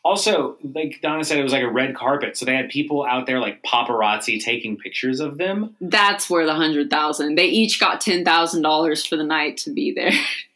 Also, 0.06 0.58
like 0.64 1.00
Donna 1.02 1.24
said, 1.24 1.40
it 1.40 1.44
was 1.44 1.54
like 1.54 1.64
a 1.64 1.72
red 1.72 1.96
carpet, 1.96 2.36
so 2.36 2.46
they 2.46 2.56
had 2.56 2.68
people 2.70 3.06
out 3.06 3.26
there 3.26 3.40
like 3.40 3.64
paparazzi 3.64 4.44
taking 4.44 4.76
pictures 4.78 5.22
of 5.22 5.38
them. 5.38 5.76
That's 5.80 6.30
where 6.30 6.46
the 6.46 6.54
hundred 6.54 6.90
thousand. 6.90 7.36
They 7.36 7.46
each 7.46 7.80
got 7.80 8.02
ten 8.02 8.26
thousand 8.26 8.64
dollars 8.64 9.06
for 9.06 9.16
the 9.16 9.24
night 9.24 9.58
to 9.60 9.72
be 9.72 9.94
there. 9.94 10.12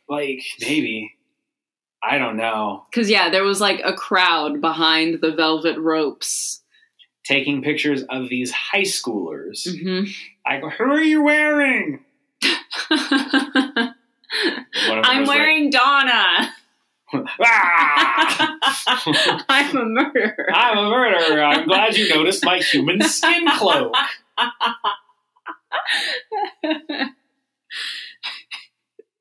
Like 0.09 0.41
maybe, 0.61 1.15
I 2.03 2.17
don't 2.17 2.37
know, 2.37 2.85
Cause 2.93 3.09
yeah, 3.09 3.29
there 3.29 3.43
was 3.43 3.59
like 3.61 3.81
a 3.83 3.91
crowd 3.93 4.61
behind 4.61 5.19
the 5.21 5.31
velvet 5.33 5.77
ropes. 5.79 6.61
taking 7.25 7.61
pictures 7.61 8.03
of 8.09 8.29
these 8.29 8.51
high 8.51 8.83
schoolers. 8.83 9.67
hmm 9.67 10.09
I 10.45 10.59
go, 10.61 10.69
who 10.69 10.83
are 10.85 11.03
you 11.03 11.23
wearing? 11.23 12.05
One 12.89 12.99
of 12.99 13.83
them 13.83 13.93
I'm 15.03 15.19
was 15.21 15.27
like, 15.29 15.37
wearing 15.39 15.69
Donna. 15.69 16.53
"Ah! 17.13 18.57
I'm 19.49 19.77
a 19.77 19.85
murderer. 19.85 20.47
I'm 20.53 20.77
a 20.77 20.89
murderer. 20.89 21.43
I'm 21.43 21.67
glad 21.67 21.95
you 21.97 22.09
noticed 22.09 22.43
my 22.43 22.57
human 22.59 23.01
skin 23.01 23.47
cloak. 23.57 23.93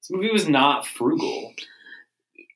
This 0.09 0.17
movie 0.17 0.33
was 0.33 0.49
not 0.49 0.87
frugal. 0.87 1.53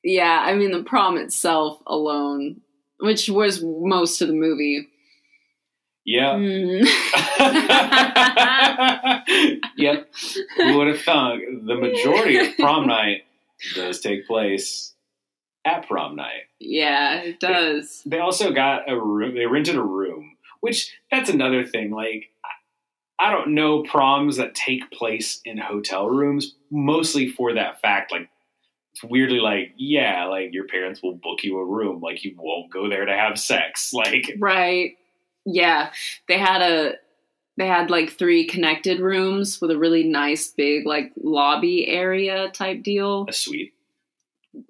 yeah, 0.05 0.41
I 0.45 0.55
mean 0.55 0.71
the 0.71 0.83
prom 0.83 1.17
itself 1.17 1.81
alone, 1.85 2.61
which 2.99 3.27
was 3.27 3.61
most 3.61 4.21
of 4.21 4.29
the 4.29 4.33
movie. 4.33 4.87
Yeah. 6.05 6.35
Mm. 6.35 6.87
yep. 9.77 10.09
Who 10.55 10.77
would 10.77 10.87
have 10.87 11.01
thought 11.01 11.39
the 11.65 11.75
majority 11.75 12.37
of 12.37 12.55
prom 12.57 12.87
night 12.87 13.23
does 13.75 13.99
take 13.99 14.25
place 14.27 14.93
at 15.65 15.87
prom 15.87 16.15
night? 16.15 16.43
yeah, 16.59 17.21
it 17.21 17.39
does. 17.39 18.01
They 18.05 18.19
also 18.19 18.51
got 18.51 18.89
a 18.89 18.99
room. 18.99 19.35
They 19.35 19.45
rented 19.45 19.75
a 19.75 19.83
room, 19.83 20.37
which 20.61 20.91
that's 21.11 21.29
another 21.29 21.63
thing. 21.65 21.91
Like, 21.91 22.29
I 22.43 23.27
I 23.27 23.31
don't 23.31 23.53
know 23.53 23.83
proms 23.83 24.37
that 24.37 24.55
take 24.55 24.89
place 24.91 25.41
in 25.45 25.57
hotel 25.57 26.07
rooms, 26.07 26.55
mostly 26.71 27.29
for 27.29 27.53
that 27.53 27.79
fact. 27.81 28.11
Like, 28.11 28.29
it's 28.93 29.03
weirdly 29.03 29.39
like, 29.39 29.73
yeah, 29.77 30.25
like 30.25 30.53
your 30.53 30.65
parents 30.67 31.01
will 31.03 31.15
book 31.15 31.43
you 31.43 31.57
a 31.59 31.65
room. 31.65 32.01
Like, 32.01 32.23
you 32.23 32.35
won't 32.37 32.71
go 32.71 32.89
there 32.89 33.05
to 33.05 33.13
have 33.15 33.39
sex. 33.39 33.91
Like, 34.01 34.33
Right. 34.39 34.97
Yeah. 35.45 35.91
They 36.27 36.37
had 36.37 36.61
a 36.61 36.93
they 37.57 37.67
had 37.67 37.89
like 37.91 38.11
three 38.11 38.45
connected 38.47 38.99
rooms 38.99 39.61
with 39.61 39.69
a 39.71 39.77
really 39.77 40.03
nice 40.03 40.49
big 40.49 40.85
like 40.85 41.11
lobby 41.21 41.87
area 41.87 42.49
type 42.49 42.81
deal. 42.81 43.25
a 43.29 43.33
suite. 43.33 43.73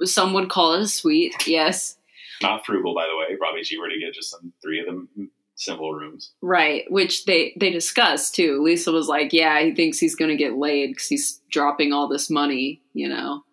Some 0.04 0.34
would 0.34 0.50
call 0.50 0.74
it 0.74 0.82
a 0.82 0.88
suite, 0.88 1.48
yes. 1.48 1.98
Not 2.42 2.66
frugal, 2.66 2.96
by 2.96 3.08
the 3.08 3.18
way. 3.18 3.38
Probably 3.38 3.64
cheaper 3.64 3.88
to 3.88 4.00
get 4.00 4.14
just 4.14 4.32
some 4.32 4.54
three 4.62 4.80
of 4.80 4.86
them 4.86 5.08
simple 5.56 5.94
rooms. 5.94 6.32
Right, 6.42 6.84
which 6.90 7.26
they 7.26 7.56
they 7.60 7.70
discussed 7.70 8.36
too. 8.36 8.62
Lisa 8.62 8.92
was 8.92 9.08
like, 9.08 9.32
"Yeah, 9.32 9.62
he 9.62 9.74
thinks 9.74 10.00
he's 10.00 10.16
going 10.16 10.32
to 10.32 10.36
get 10.36 10.58
laid 10.58 10.98
cuz 10.98 11.08
he's 11.08 11.42
dropping 11.52 11.94
all 11.94 12.08
this 12.08 12.30
money, 12.30 12.82
you 12.94 13.08
know." 13.08 13.44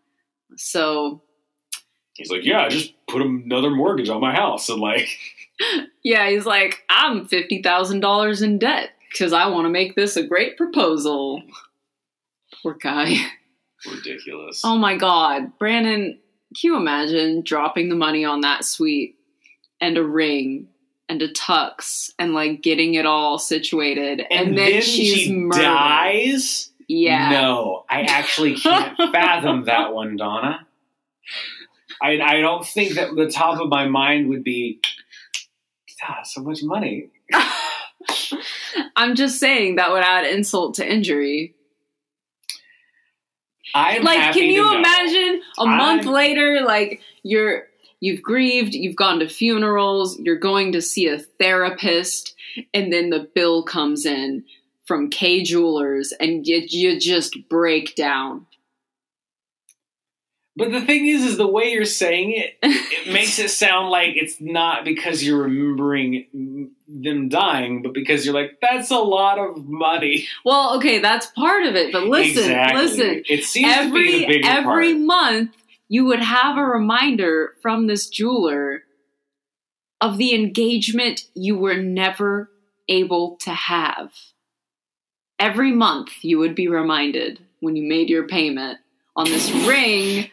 So, 0.56 1.22
He's 2.14 2.30
like, 2.32 2.44
yeah, 2.44 2.62
I 2.62 2.68
just 2.68 2.94
put 3.06 3.22
another 3.22 3.70
mortgage 3.70 4.08
on 4.08 4.20
my 4.20 4.34
house, 4.34 4.68
and 4.68 4.80
like, 4.80 5.08
yeah, 6.02 6.28
he's 6.28 6.46
like, 6.46 6.82
"I'm 6.88 7.28
$50,000 7.28 8.42
in 8.42 8.58
debt 8.58 8.90
cuz 9.16 9.32
I 9.32 9.46
want 9.46 9.66
to 9.66 9.70
make 9.70 9.94
this 9.94 10.16
a 10.16 10.26
great 10.26 10.56
proposal." 10.56 11.42
Poor 12.62 12.74
guy. 12.74 13.14
Ridiculous. 13.86 14.62
Oh 14.64 14.76
my 14.76 14.96
god, 14.96 15.58
Brandon, 15.58 16.18
can 16.60 16.70
you 16.70 16.76
imagine 16.76 17.42
dropping 17.42 17.88
the 17.88 17.94
money 17.94 18.24
on 18.24 18.40
that 18.42 18.64
suite 18.64 19.16
and 19.80 19.96
a 19.98 20.04
ring 20.04 20.68
and 21.08 21.22
a 21.22 21.28
tux 21.32 22.10
and 22.18 22.34
like 22.34 22.62
getting 22.62 22.94
it 22.94 23.06
all 23.06 23.38
situated, 23.38 24.20
and, 24.30 24.48
And, 24.48 24.58
then, 24.58 24.72
then, 24.72 24.82
she's 24.82 25.14
she 25.14 25.32
murdered. 25.32 25.62
dies. 25.62 26.70
Yeah. 26.86 27.30
No, 27.30 27.84
I 27.88 28.02
actually 28.02 28.56
can't 28.56 28.96
fathom 29.12 29.64
that 29.66 29.92
one, 29.92 30.16
Donna. 30.16 30.66
I, 32.00 32.20
I 32.20 32.40
don't 32.40 32.64
think 32.64 32.94
that 32.94 33.14
the 33.14 33.30
top 33.30 33.60
of 33.60 33.68
my 33.68 33.86
mind 33.88 34.28
would 34.28 34.44
be, 34.44 34.80
God, 36.00 36.24
so 36.24 36.42
much 36.42 36.62
money. 36.62 37.10
I'm 38.96 39.14
just 39.16 39.38
saying 39.38 39.76
that 39.76 39.90
would 39.90 40.02
add 40.02 40.26
insult 40.26 40.74
to 40.74 40.90
injury. 40.90 41.54
I'm 43.74 44.02
like, 44.02 44.34
can 44.34 44.44
you 44.50 44.74
imagine 44.74 45.42
a 45.58 45.62
I'm- 45.62 45.76
month 45.76 46.06
later, 46.06 46.62
like 46.62 47.00
you're 47.22 47.68
you've 48.00 48.22
grieved, 48.22 48.74
you've 48.74 48.96
gone 48.96 49.18
to 49.20 49.28
funerals, 49.28 50.18
you're 50.20 50.38
going 50.38 50.72
to 50.72 50.80
see 50.82 51.08
a 51.08 51.18
therapist, 51.18 52.34
and 52.72 52.92
then 52.92 53.10
the 53.10 53.28
bill 53.34 53.62
comes 53.62 54.06
in 54.06 54.44
from 54.86 55.10
Kay 55.10 55.42
Jewelers, 55.42 56.12
and 56.12 56.46
you, 56.46 56.64
you 56.68 56.98
just 56.98 57.36
break 57.48 57.94
down. 57.94 58.46
But 60.58 60.72
the 60.72 60.80
thing 60.80 61.06
is, 61.06 61.24
is 61.24 61.36
the 61.36 61.46
way 61.46 61.70
you're 61.70 61.84
saying 61.84 62.32
it, 62.32 62.58
it 62.62 63.12
makes 63.12 63.38
it 63.38 63.48
sound 63.48 63.90
like 63.90 64.16
it's 64.16 64.40
not 64.40 64.84
because 64.84 65.22
you're 65.22 65.44
remembering 65.44 66.70
them 66.88 67.28
dying, 67.28 67.82
but 67.82 67.94
because 67.94 68.24
you're 68.24 68.34
like, 68.34 68.58
that's 68.60 68.90
a 68.90 68.98
lot 68.98 69.38
of 69.38 69.68
money. 69.68 70.26
well, 70.44 70.76
okay, 70.76 70.98
that's 70.98 71.26
part 71.26 71.62
of 71.64 71.76
it, 71.76 71.92
but 71.92 72.04
listen, 72.04 72.42
Exactly. 72.42 72.82
listen. 72.82 73.22
It 73.28 73.44
seems 73.44 73.72
to 73.72 73.92
be 73.92 74.24
every 74.24 74.44
every 74.44 74.94
part. 74.94 75.00
month 75.06 75.56
you 75.88 76.06
would 76.06 76.20
have 76.20 76.56
a 76.56 76.64
reminder 76.64 77.54
from 77.62 77.86
this 77.86 78.08
jeweler 78.08 78.82
of 80.00 80.18
the 80.18 80.34
engagement 80.34 81.22
you 81.34 81.56
were 81.56 81.76
never 81.76 82.50
able 82.88 83.36
to 83.42 83.50
have. 83.50 84.12
Every 85.38 85.70
month 85.72 86.10
you 86.22 86.38
would 86.38 86.54
be 86.54 86.66
reminded 86.66 87.38
when 87.60 87.76
you 87.76 87.88
made 87.88 88.10
your 88.10 88.26
payment 88.26 88.78
on 89.16 89.26
this 89.26 89.50
ring, 89.66 90.30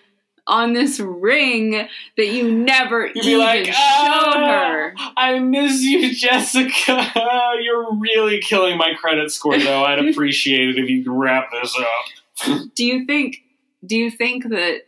on 0.47 0.73
this 0.73 0.99
ring 0.99 1.71
that 2.17 2.27
you 2.27 2.51
never 2.51 3.07
You'd 3.07 3.25
even 3.25 3.39
like, 3.39 3.65
showed 3.65 3.73
"Ah, 3.75 4.67
her. 4.69 4.93
I 5.17 5.39
miss 5.39 5.81
you, 5.81 6.13
Jessica. 6.15 7.11
You're 7.61 7.95
really 7.95 8.39
killing 8.39 8.77
my 8.77 8.93
credit 8.93 9.31
score, 9.31 9.57
though. 9.57 9.83
I'd 9.83 10.05
appreciate 10.09 10.69
it 10.69 10.77
if 10.77 10.89
you 10.89 11.03
could 11.03 11.13
wrap 11.13 11.49
this 11.51 11.75
up. 11.79 12.61
Do 12.75 12.85
you 12.85 13.05
think 13.05 13.37
do 13.85 13.95
you 13.97 14.11
think 14.11 14.49
that 14.49 14.81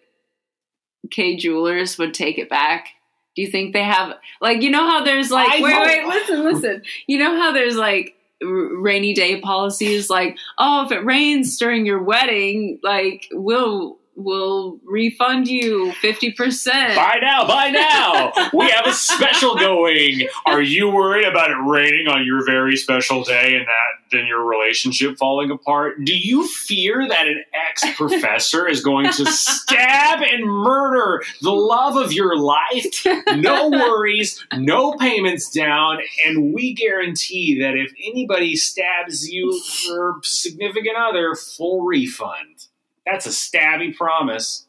Kay 1.11 1.37
Jewelers 1.37 1.97
would 1.97 2.13
take 2.13 2.37
it 2.37 2.49
back? 2.49 2.87
Do 3.35 3.41
you 3.41 3.47
think 3.51 3.73
they 3.73 3.83
have 3.83 4.15
like 4.41 4.61
you 4.61 4.69
know 4.71 4.87
how 4.87 5.03
there's 5.03 5.31
like 5.31 5.49
I 5.49 5.61
wait 5.61 5.73
hope- 5.73 5.85
wait 5.85 6.05
listen 6.05 6.43
listen 6.43 6.81
you 7.07 7.17
know 7.19 7.35
how 7.39 7.51
there's 7.51 7.75
like 7.75 8.15
rainy 8.41 9.13
day 9.13 9.39
policies 9.41 10.09
like 10.11 10.37
oh 10.59 10.85
if 10.85 10.91
it 10.91 11.03
rains 11.05 11.57
during 11.57 11.85
your 11.87 12.01
wedding 12.01 12.79
like 12.83 13.27
we'll 13.31 13.96
we'll 14.17 14.79
refund 14.83 15.47
you 15.47 15.93
fifty 15.93 16.31
percent. 16.31 16.95
Buy 16.95 17.19
now, 17.21 17.47
buy 17.47 17.69
now. 17.69 18.33
We 18.53 18.69
have 18.69 18.87
a 18.87 18.93
special 18.93 19.55
going. 19.55 20.27
Are 20.45 20.61
you 20.61 20.89
worried 20.89 21.25
about 21.25 21.51
it 21.51 21.57
raining 21.65 22.07
on 22.07 22.25
your 22.25 22.43
very 22.45 22.75
special 22.75 23.23
day 23.23 23.55
and 23.55 23.65
that 23.65 24.11
then 24.11 24.25
your 24.25 24.43
relationship 24.43 25.17
falling 25.17 25.51
apart? 25.51 26.03
Do 26.03 26.17
you 26.17 26.47
fear 26.47 27.07
that 27.07 27.27
an 27.27 27.43
ex 27.69 27.95
professor 27.95 28.67
is 28.67 28.81
going 28.81 29.11
to 29.13 29.25
stab 29.25 30.21
and 30.21 30.45
murder 30.45 31.23
the 31.41 31.51
love 31.51 31.95
of 31.95 32.11
your 32.11 32.37
life? 32.37 33.05
No 33.35 33.69
worries, 33.69 34.43
no 34.53 34.93
payments 34.93 35.49
down, 35.51 35.99
and 36.25 36.53
we 36.53 36.73
guarantee 36.73 37.59
that 37.61 37.75
if 37.75 37.91
anybody 38.03 38.55
stabs 38.55 39.29
you 39.29 39.61
or 39.91 40.19
significant 40.23 40.97
other, 40.97 41.35
full 41.35 41.85
refund. 41.85 42.67
That's 43.09 43.25
a 43.25 43.29
stabby 43.29 43.95
promise. 43.95 44.65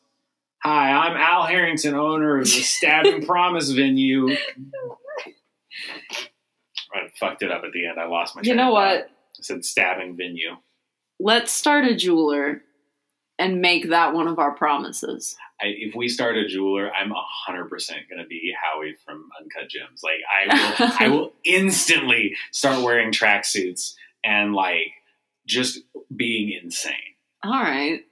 Hi, 0.63 0.91
I'm 0.91 1.17
Al 1.17 1.45
Harrington, 1.45 1.95
owner 1.95 2.39
of 2.39 2.45
the 2.45 2.51
Stabbing 2.51 3.25
Promise 3.27 3.71
venue. 3.71 4.31
I 6.95 7.09
fucked 7.19 7.43
it 7.43 7.51
up 7.51 7.63
at 7.65 7.73
the 7.73 7.87
end. 7.87 7.99
I 8.01 8.07
lost 8.07 8.35
my. 8.35 8.43
You 8.43 8.55
know 8.55 8.73
what? 8.73 9.05
I 9.05 9.07
said 9.41 9.65
stabbing 9.65 10.17
venue. 10.17 10.57
Let's 11.21 11.53
start 11.53 11.85
a 11.85 11.95
jeweler 11.95 12.63
and 13.39 13.61
make 13.61 13.91
that 13.91 14.15
one 14.15 14.27
of 14.27 14.39
our 14.39 14.53
promises. 14.53 15.37
I, 15.61 15.67
if 15.67 15.95
we 15.95 16.09
start 16.09 16.37
a 16.37 16.47
jeweler, 16.49 16.91
I'm 16.93 17.13
hundred 17.15 17.69
percent 17.69 18.01
going 18.09 18.23
to 18.23 18.27
be 18.27 18.53
Howie 18.61 18.95
from 19.05 19.29
Uncut 19.41 19.69
Gems. 19.69 20.03
Like 20.03 20.21
I 20.29 20.75
will, 20.81 20.93
I 20.99 21.09
will 21.09 21.33
instantly 21.45 22.35
start 22.53 22.83
wearing 22.83 23.13
tracksuits 23.13 23.95
and 24.25 24.55
like 24.55 24.93
just 25.47 25.81
being 26.15 26.59
insane. 26.63 26.95
All 27.45 27.53
right. 27.53 28.05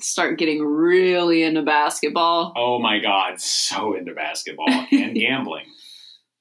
Start 0.00 0.38
getting 0.38 0.64
really 0.64 1.42
into 1.42 1.62
basketball. 1.62 2.52
Oh 2.56 2.78
my 2.78 2.98
god, 2.98 3.40
so 3.40 3.94
into 3.94 4.14
basketball 4.14 4.68
and 4.92 5.14
gambling. 5.14 5.66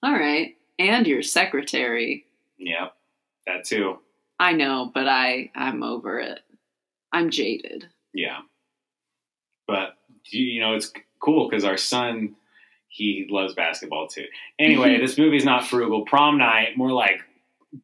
All 0.03 0.13
right. 0.13 0.55
And 0.79 1.05
your 1.05 1.21
secretary. 1.21 2.25
Yep, 2.57 2.93
that 3.47 3.65
too. 3.65 3.99
I 4.39 4.53
know, 4.53 4.89
but 4.93 5.07
I 5.07 5.51
I'm 5.55 5.83
over 5.83 6.19
it. 6.19 6.39
I'm 7.11 7.29
jaded. 7.29 7.87
Yeah. 8.13 8.39
But 9.67 9.97
you 10.25 10.43
you 10.43 10.61
know, 10.61 10.73
it's 10.75 10.91
cool 11.19 11.49
because 11.49 11.63
our 11.63 11.77
son 11.77 12.35
he 12.87 13.27
loves 13.29 13.53
basketball 13.53 14.07
too. 14.07 14.25
Anyway, 14.59 14.97
this 15.01 15.17
movie's 15.17 15.45
not 15.45 15.65
frugal. 15.65 16.05
Prom 16.05 16.37
night, 16.37 16.77
more 16.77 16.91
like 16.91 17.21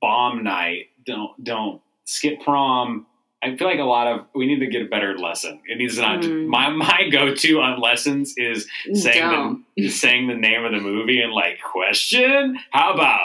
bomb 0.01 0.43
night. 0.43 0.88
Don't 1.06 1.43
don't 1.43 1.82
skip 2.06 2.41
prom. 2.41 3.06
I 3.43 3.56
feel 3.56 3.67
like 3.67 3.80
a 3.80 3.84
lot 3.84 4.08
of 4.08 4.26
we 4.34 4.47
need 4.47 4.60
to 4.60 4.67
get 4.67 4.82
a 4.82 4.86
better 4.89 5.17
lesson. 5.17 5.62
It 5.67 5.78
needs 5.78 5.95
to 5.95 6.02
not 6.02 6.21
Mm. 6.21 6.47
my 6.47 6.69
my 6.69 7.08
go 7.12 7.34
to 7.36 7.60
on 7.62 7.80
lessons 7.80 8.34
is 8.38 8.67
saying 8.93 9.63
the 9.76 9.89
saying 9.89 10.28
the 10.28 10.36
name 10.36 10.65
of 10.65 10.71
the 10.71 10.80
movie 10.80 11.21
and 11.21 11.32
like 11.32 11.60
question. 11.62 12.58
How 12.71 12.93
about 12.93 13.19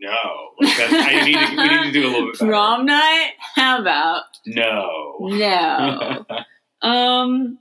no? 0.00 0.50
Like 0.60 0.76
that's, 0.76 0.92
I 0.92 1.24
need 1.24 1.34
to, 1.34 1.56
we 1.56 1.68
need 1.68 1.84
to 1.84 1.92
do 1.92 2.06
a 2.06 2.10
little 2.10 2.26
bit 2.30 2.38
better. 2.38 2.50
Prom 2.52 2.86
night? 2.86 3.32
How 3.56 3.80
about 3.80 4.22
No. 4.46 5.16
no? 5.20 6.24
um 6.88 7.58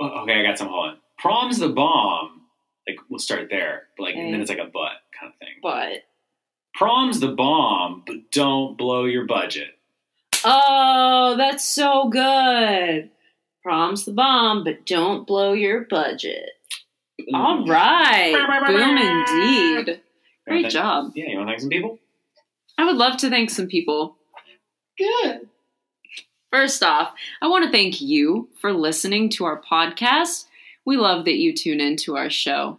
Oh, 0.00 0.22
okay, 0.22 0.40
I 0.40 0.42
got 0.42 0.58
some. 0.58 0.68
Hold 0.68 0.90
on. 0.90 0.96
Prom's 1.18 1.58
the 1.58 1.68
bomb. 1.68 2.40
Like 2.88 2.96
we'll 3.08 3.20
start 3.20 3.48
there, 3.50 3.84
but 3.96 4.04
like, 4.04 4.14
and 4.16 4.32
then 4.34 4.40
it's 4.40 4.48
like 4.50 4.58
a 4.58 4.64
butt 4.64 4.92
kind 5.18 5.32
of 5.32 5.38
thing. 5.38 5.58
but 5.62 6.02
Prom's 6.74 7.20
the 7.20 7.28
bomb, 7.28 8.02
but 8.06 8.30
don't 8.32 8.76
blow 8.78 9.04
your 9.04 9.26
budget. 9.26 9.68
Oh, 10.44 11.34
that's 11.36 11.64
so 11.64 12.08
good. 12.08 13.10
Prom's 13.62 14.04
the 14.04 14.12
bomb, 14.12 14.64
but 14.64 14.86
don't 14.86 15.26
blow 15.26 15.52
your 15.52 15.82
budget. 15.82 16.50
All 17.32 17.64
right. 17.66 18.34
Boom 18.66 18.98
indeed. 18.98 20.00
Great 20.46 20.62
Thank- 20.62 20.72
job. 20.72 21.12
Yeah, 21.14 21.28
you 21.28 21.36
want 21.36 21.48
to 21.48 21.52
thank 21.52 21.60
some 21.60 21.68
people? 21.70 21.98
I 22.78 22.84
would 22.84 22.96
love 22.96 23.18
to 23.18 23.30
thank 23.30 23.50
some 23.50 23.68
people. 23.68 24.16
Good. 24.98 25.48
First 26.50 26.82
off, 26.82 27.14
I 27.40 27.48
want 27.48 27.64
to 27.64 27.70
thank 27.70 28.00
you 28.00 28.48
for 28.60 28.72
listening 28.72 29.30
to 29.30 29.44
our 29.44 29.60
podcast. 29.60 30.46
We 30.84 30.96
love 30.96 31.24
that 31.24 31.36
you 31.36 31.54
tune 31.54 31.80
in 31.80 31.96
to 31.98 32.16
our 32.16 32.28
show. 32.28 32.78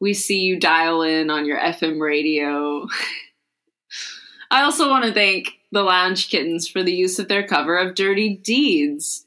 We 0.00 0.14
see 0.14 0.40
you 0.40 0.58
dial 0.58 1.02
in 1.02 1.30
on 1.30 1.46
your 1.46 1.58
FM 1.58 2.00
radio. 2.00 2.86
I 4.50 4.62
also 4.62 4.88
want 4.88 5.04
to 5.04 5.12
thank 5.12 5.52
the 5.72 5.82
Lounge 5.82 6.28
Kittens 6.28 6.68
for 6.68 6.82
the 6.82 6.94
use 6.94 7.18
of 7.18 7.28
their 7.28 7.46
cover 7.46 7.76
of 7.76 7.94
Dirty 7.94 8.36
Deeds. 8.36 9.26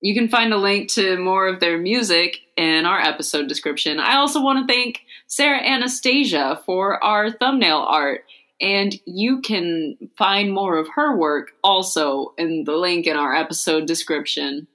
You 0.00 0.14
can 0.14 0.28
find 0.28 0.52
a 0.52 0.58
link 0.58 0.90
to 0.92 1.18
more 1.18 1.48
of 1.48 1.60
their 1.60 1.78
music 1.78 2.40
in 2.56 2.86
our 2.86 3.00
episode 3.00 3.48
description. 3.48 3.98
I 3.98 4.16
also 4.16 4.42
want 4.42 4.66
to 4.66 4.72
thank 4.72 5.00
Sarah 5.26 5.62
Anastasia 5.62 6.60
for 6.66 7.02
our 7.02 7.30
thumbnail 7.30 7.78
art. 7.78 8.24
And 8.60 8.94
you 9.04 9.42
can 9.42 9.96
find 10.16 10.52
more 10.52 10.78
of 10.78 10.88
her 10.94 11.16
work 11.16 11.52
also 11.62 12.32
in 12.38 12.64
the 12.64 12.76
link 12.76 13.06
in 13.06 13.16
our 13.16 13.34
episode 13.34 13.86
description. 13.86 14.66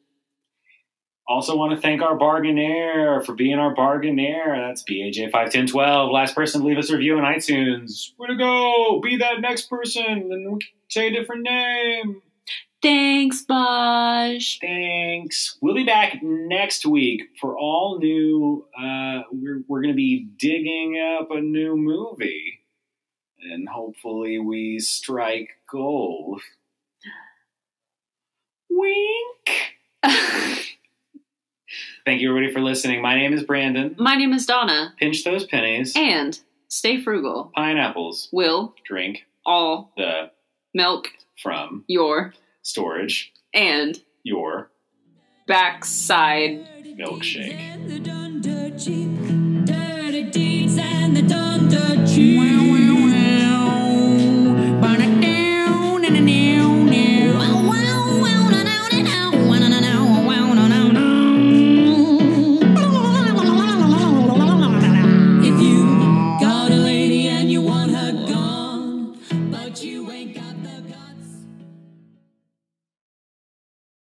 Also, 1.28 1.56
want 1.56 1.74
to 1.74 1.80
thank 1.80 2.02
our 2.02 2.18
bargainaire 2.18 3.26
for 3.26 3.34
being 3.34 3.58
our 3.58 3.74
bargainaire. 3.74 4.68
That's 4.68 4.84
BAJ51012. 4.84 6.12
Last 6.12 6.36
person 6.36 6.62
to 6.62 6.68
leave 6.68 6.78
us 6.78 6.90
a 6.90 6.94
review 6.98 7.18
on 7.18 7.24
iTunes. 7.24 8.12
Where 8.18 8.28
to 8.28 8.36
go? 8.36 9.00
Be 9.02 9.18
that 9.18 9.40
next 9.40 9.70
person, 9.70 10.04
and 10.04 10.54
we 10.54 10.60
can 10.60 10.70
say 10.90 11.08
a 11.08 11.12
different 11.12 11.44
name. 11.44 12.22
Thanks, 12.82 13.44
Bosh. 13.44 14.58
Thanks. 14.60 15.58
We'll 15.62 15.76
be 15.76 15.84
back 15.86 16.18
next 16.24 16.86
week 16.86 17.30
for 17.40 17.56
all 17.56 18.00
new. 18.00 18.66
Uh, 18.76 19.22
we're 19.32 19.62
we're 19.68 19.82
going 19.82 19.94
to 19.94 19.96
be 19.96 20.28
digging 20.38 21.00
up 21.00 21.30
a 21.30 21.40
new 21.40 21.78
movie, 21.78 22.62
and 23.40 23.70
hopefully 23.70 24.40
we 24.40 24.80
strike 24.80 25.50
gold. 25.72 26.42
Wink. 28.70 29.76
Thank 32.06 32.22
you, 32.22 32.30
everybody, 32.30 32.54
for 32.54 32.62
listening. 32.62 33.02
My 33.02 33.16
name 33.16 33.34
is 33.34 33.44
Brandon. 33.44 33.96
My 33.98 34.16
name 34.16 34.34
is 34.34 34.46
Donna. 34.46 34.94
Pinch 35.00 35.24
those 35.24 35.46
pennies. 35.46 35.94
And 35.96 36.40
stay 36.68 37.02
frugal. 37.02 37.52
Pineapples 37.56 38.30
will 38.32 38.76
drink 38.86 39.26
all 39.46 39.92
the 39.98 40.32
milk 40.74 41.10
from 41.42 41.84
your 41.88 42.34
storage 42.62 43.34
and 43.54 44.00
your 44.24 44.70
backside 45.48 46.68
milkshake. 46.98 47.72